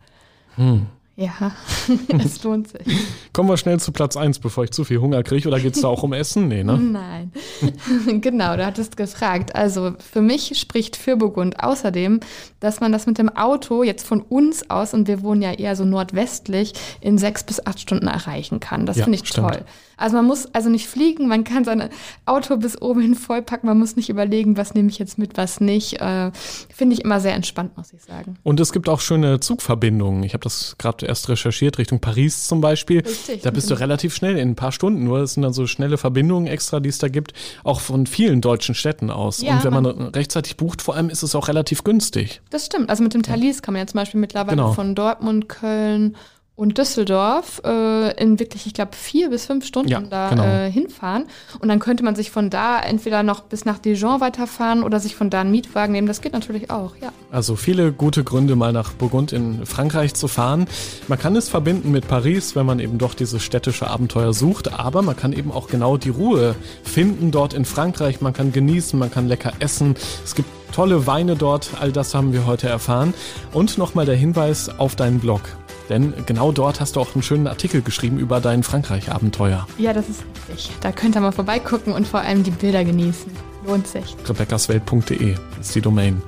Hm. 0.57 0.87
Ja, 1.19 1.53
es 2.19 2.43
lohnt 2.45 2.69
sich. 2.69 2.87
Kommen 3.33 3.49
wir 3.49 3.57
schnell 3.57 3.81
zu 3.81 3.91
Platz 3.91 4.17
1, 4.19 4.39
bevor 4.39 4.65
ich 4.65 4.71
zu 4.71 4.85
viel 4.85 4.99
Hunger 5.01 5.23
kriege. 5.23 5.49
Oder 5.49 5.59
geht 5.59 5.75
es 5.75 5.81
da 5.81 5.89
auch 5.89 6.03
um 6.03 6.13
Essen? 6.13 6.49
Nee, 6.49 6.63
ne? 6.63 6.77
Nein. 6.77 7.33
genau, 8.21 8.55
du 8.57 8.67
hattest 8.67 8.99
gefragt. 8.99 9.55
Also 9.55 9.93
für 9.99 10.21
mich 10.21 10.59
spricht 10.59 10.95
für 10.95 11.17
Burgund 11.17 11.63
außerdem, 11.63 12.21
dass 12.61 12.81
man 12.81 12.93
das 12.93 13.07
mit 13.07 13.17
dem 13.17 13.31
Auto 13.35 13.83
jetzt 13.83 14.07
von 14.07 14.21
uns 14.21 14.69
aus, 14.69 14.93
und 14.93 15.09
wir 15.09 15.23
wohnen 15.23 15.41
ja 15.41 15.53
eher 15.53 15.75
so 15.75 15.87
nordwestlich, 15.87 16.75
in 17.01 17.17
sechs 17.17 17.45
bis 17.45 17.65
acht 17.65 17.81
Stunden 17.81 18.09
erreichen 18.09 18.61
kann. 18.61 18.85
Das 18.85 18.99
Ja, 18.99 19.05
finde 19.05 19.19
ich 19.19 19.27
stimmt. 19.27 19.49
toll. 19.49 19.65
Also 19.97 20.17
man 20.17 20.27
muss 20.27 20.47
also 20.55 20.69
nicht 20.69 20.87
fliegen, 20.89 21.27
man 21.27 21.45
kann 21.45 21.65
sein 21.65 21.89
Auto 22.27 22.57
bis 22.59 22.81
oben 22.81 23.01
hin 23.01 23.15
vollpacken, 23.15 23.67
man 23.69 23.79
muss 23.79 23.97
nicht 23.97 24.09
überlegen, 24.11 24.57
was 24.57 24.75
nehme 24.75 24.91
ich 24.91 24.99
jetzt 24.99 25.17
mit, 25.19 25.37
was 25.37 25.61
nicht. 25.61 26.01
Äh, 26.01 26.31
finde 26.75 26.95
ich 26.95 27.03
immer 27.05 27.19
sehr 27.21 27.35
entspannt, 27.35 27.77
muss 27.77 27.93
ich 27.93 28.03
sagen. 28.03 28.37
Und 28.43 28.61
es 28.61 28.73
gibt 28.73 28.89
auch 28.89 29.01
schöne 29.01 29.41
Zugverbindungen. 29.41 30.23
Ich 30.23 30.35
habe 30.35 30.43
das 30.45 30.77
gerade 30.79 31.07
erst 31.07 31.29
recherchiert, 31.29 31.79
Richtung 31.79 32.01
Paris 32.01 32.47
zum 32.47 32.61
Beispiel. 32.61 33.01
Richtig. 33.01 33.43
Da 33.43 33.51
bist 33.51 33.71
du 33.71 33.75
relativ 33.75 34.15
schnell 34.15 34.37
in 34.39 34.51
ein 34.51 34.55
paar 34.57 34.73
Stunden 34.73 35.05
nur. 35.05 35.19
Das 35.21 35.35
sind 35.35 35.43
dann 35.43 35.53
so 35.55 35.67
schnelle 35.67 35.97
Verbindungen 35.99 36.47
extra, 36.47 36.81
die 36.81 36.89
es 36.91 36.99
da 36.99 37.09
gibt, 37.09 37.33
auch 37.65 37.81
von 37.81 38.07
vielen 38.07 38.41
deutschen 38.41 38.75
Städten 38.75 39.11
aus. 39.11 39.41
Ja, 39.41 39.55
Und 39.57 39.65
wenn 39.65 39.73
man, 39.73 39.83
man- 39.85 40.03
rechtzeitig 40.09 40.57
bucht, 40.57 40.83
vor 40.83 40.95
allem 40.95 41.09
ist 41.09 41.23
es 41.23 41.35
auch 41.35 41.49
relativ 41.49 41.85
günstig. 41.85 42.41
Das 42.51 42.67
stimmt. 42.67 42.91
Also 42.91 43.03
mit 43.03 43.15
dem 43.15 43.23
Thalys 43.23 43.63
kann 43.63 43.73
man 43.73 43.81
ja 43.81 43.87
zum 43.87 43.99
Beispiel 43.99 44.21
mittlerweile 44.21 44.57
Genau. 44.57 44.73
von 44.73 44.95
Dortmund, 44.95 45.49
Köln 45.49 46.17
und 46.57 46.79
Düsseldorf 46.79 47.61
äh, 47.65 48.17
in 48.21 48.39
wirklich, 48.39 48.67
ich 48.67 48.73
glaube, 48.73 48.97
vier 48.97 49.29
bis 49.29 49.45
fünf 49.45 49.67
Stunden 49.67 49.91
Ja, 49.91 50.01
da 50.01 50.31
genau. 50.31 50.43
äh, 50.43 50.71
hinfahren. 50.71 51.27
Und 51.61 51.69
dann 51.69 51.79
könnte 51.81 52.03
man 52.03 52.17
sich 52.17 52.31
von 52.31 52.49
da 52.49 52.81
entweder 52.81 53.23
noch 53.23 53.43
bis 53.43 53.67
nach 53.67 53.79
Dijon 53.79 54.23
weiterfahren 54.23 54.83
oder 54.83 54.99
sich 54.99 55.15
von 55.15 55.29
da 55.29 55.43
einen 55.43 55.51
Mietwagen 55.51 55.93
nehmen. 55.93 56.07
Das 56.07 56.23
geht 56.23 56.33
natürlich 56.33 56.71
auch, 56.71 56.97
ja. 56.97 57.13
Also 57.31 57.57
viele 57.57 57.93
gute 57.93 58.25
Gründe, 58.25 58.57
mal 58.57 58.73
nach 58.73 58.95
Burgund 58.95 59.35
in 59.35 59.67
Frankreich 59.67 60.15
zu 60.15 60.29
fahren. 60.29 60.67
Man 61.09 61.19
kann 61.19 61.37
es 61.37 61.51
verbinden 61.51 61.93
mit 61.93 62.09
Paris, 62.09 62.57
wenn 62.57 62.65
man 62.65 62.81
eben 62.81 62.97
doch 62.97 63.13
dieses 63.13 63.43
städtische 63.43 63.89
Abenteuer 63.89 64.33
sucht, 64.33 64.73
aber 64.73 65.03
man 65.03 65.15
kann 65.15 65.35
eben 65.35 65.53
auch 65.53 65.69
genau 65.69 65.99
die 65.99 66.09
Ruhe 66.09 66.55
finden 66.83 67.33
dort 67.33 67.53
in 67.53 67.67
Frankreich. 67.67 68.23
Man 68.23 68.33
kann 68.33 68.53
genießen, 68.53 68.99
man 68.99 69.11
kann 69.11 69.29
lecker 69.29 69.53
essen. 69.59 69.95
Es 70.25 70.35
gibt 70.35 70.49
tolle 70.73 71.07
Weine 71.07 71.37
dort, 71.37 71.71
all 71.81 71.93
das 71.93 72.15
haben 72.15 72.33
wir 72.33 72.47
heute 72.47 72.67
erfahren. 72.67 73.13
Und 73.53 73.77
nochmal 73.77 74.07
der 74.07 74.17
Hinweis 74.17 74.71
auf 74.79 74.97
deinen 74.97 75.21
Blog. 75.21 75.43
Denn 75.89 76.15
genau 76.27 76.53
dort 76.53 76.81
hast 76.81 76.97
du 76.97 77.01
auch 77.01 77.15
einen 77.15 77.23
schönen 77.23 77.47
Artikel 77.47 77.83
geschrieben 77.83 78.19
über 78.19 78.41
dein 78.41 78.63
Frankreich-Abenteuer. 78.63 79.67
Ja, 79.79 79.93
das 79.93 80.09
ist 80.09 80.25
richtig. 80.49 80.71
Da 80.81 80.93
könnt 80.93 81.17
ihr 81.17 81.21
mal 81.21 81.33
vorbeigucken 81.33 81.93
und 81.93 82.07
vor 82.07 82.21
allem 82.21 82.43
die 82.43 82.51
Bilder 82.51 82.85
genießen. 82.85 83.31
Lohnt 83.67 83.87
sich. 83.87 84.17
rebeccaswelt.de 84.29 85.35
ist 85.61 85.75
die 85.75 85.81
Domain. 85.81 86.23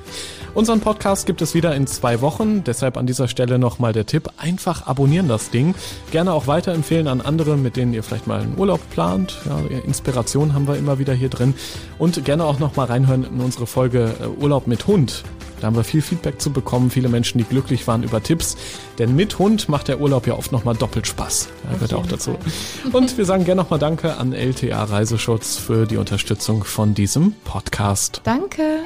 Unseren 0.54 0.80
Podcast 0.80 1.26
gibt 1.26 1.40
es 1.40 1.54
wieder 1.54 1.76
in 1.76 1.86
zwei 1.86 2.20
Wochen. 2.20 2.64
Deshalb 2.64 2.96
an 2.96 3.06
dieser 3.06 3.28
Stelle 3.28 3.60
nochmal 3.60 3.92
der 3.92 4.06
Tipp. 4.06 4.28
Einfach 4.38 4.86
abonnieren 4.86 5.28
das 5.28 5.50
Ding. 5.50 5.74
Gerne 6.10 6.32
auch 6.32 6.48
weiterempfehlen 6.48 7.06
an 7.06 7.20
andere, 7.20 7.56
mit 7.56 7.76
denen 7.76 7.94
ihr 7.94 8.02
vielleicht 8.02 8.26
mal 8.26 8.40
einen 8.40 8.58
Urlaub 8.58 8.80
plant. 8.90 9.38
Ja, 9.46 9.60
Inspiration 9.84 10.54
haben 10.54 10.66
wir 10.66 10.76
immer 10.76 10.98
wieder 10.98 11.12
hier 11.14 11.28
drin. 11.28 11.54
Und 11.98 12.24
gerne 12.24 12.44
auch 12.44 12.58
nochmal 12.58 12.86
reinhören 12.86 13.24
in 13.24 13.40
unsere 13.40 13.68
Folge 13.68 14.14
äh, 14.20 14.26
Urlaub 14.26 14.66
mit 14.66 14.86
Hund. 14.88 15.22
Da 15.60 15.66
haben 15.66 15.76
wir 15.76 15.84
viel 15.84 16.02
Feedback 16.02 16.40
zu 16.40 16.52
bekommen, 16.52 16.90
viele 16.90 17.08
Menschen, 17.08 17.38
die 17.38 17.44
glücklich 17.44 17.86
waren 17.86 18.02
über 18.02 18.22
Tipps. 18.22 18.56
Denn 18.98 19.14
mit 19.14 19.38
Hund 19.38 19.68
macht 19.68 19.88
der 19.88 20.00
Urlaub 20.00 20.26
ja 20.26 20.34
oft 20.34 20.52
nochmal 20.52 20.74
doppelt 20.74 21.06
Spaß. 21.06 21.48
Da 21.64 21.74
gehört 21.74 21.94
auch 21.94 22.06
dazu. 22.06 22.36
Und 22.92 23.16
wir 23.18 23.24
sagen 23.24 23.44
gerne 23.44 23.62
nochmal 23.62 23.78
Danke 23.78 24.16
an 24.16 24.32
LTA 24.32 24.84
Reiseschutz 24.84 25.56
für 25.56 25.86
die 25.86 25.96
Unterstützung 25.96 26.64
von 26.64 26.94
diesem 26.94 27.32
Podcast. 27.44 28.20
Danke. 28.24 28.80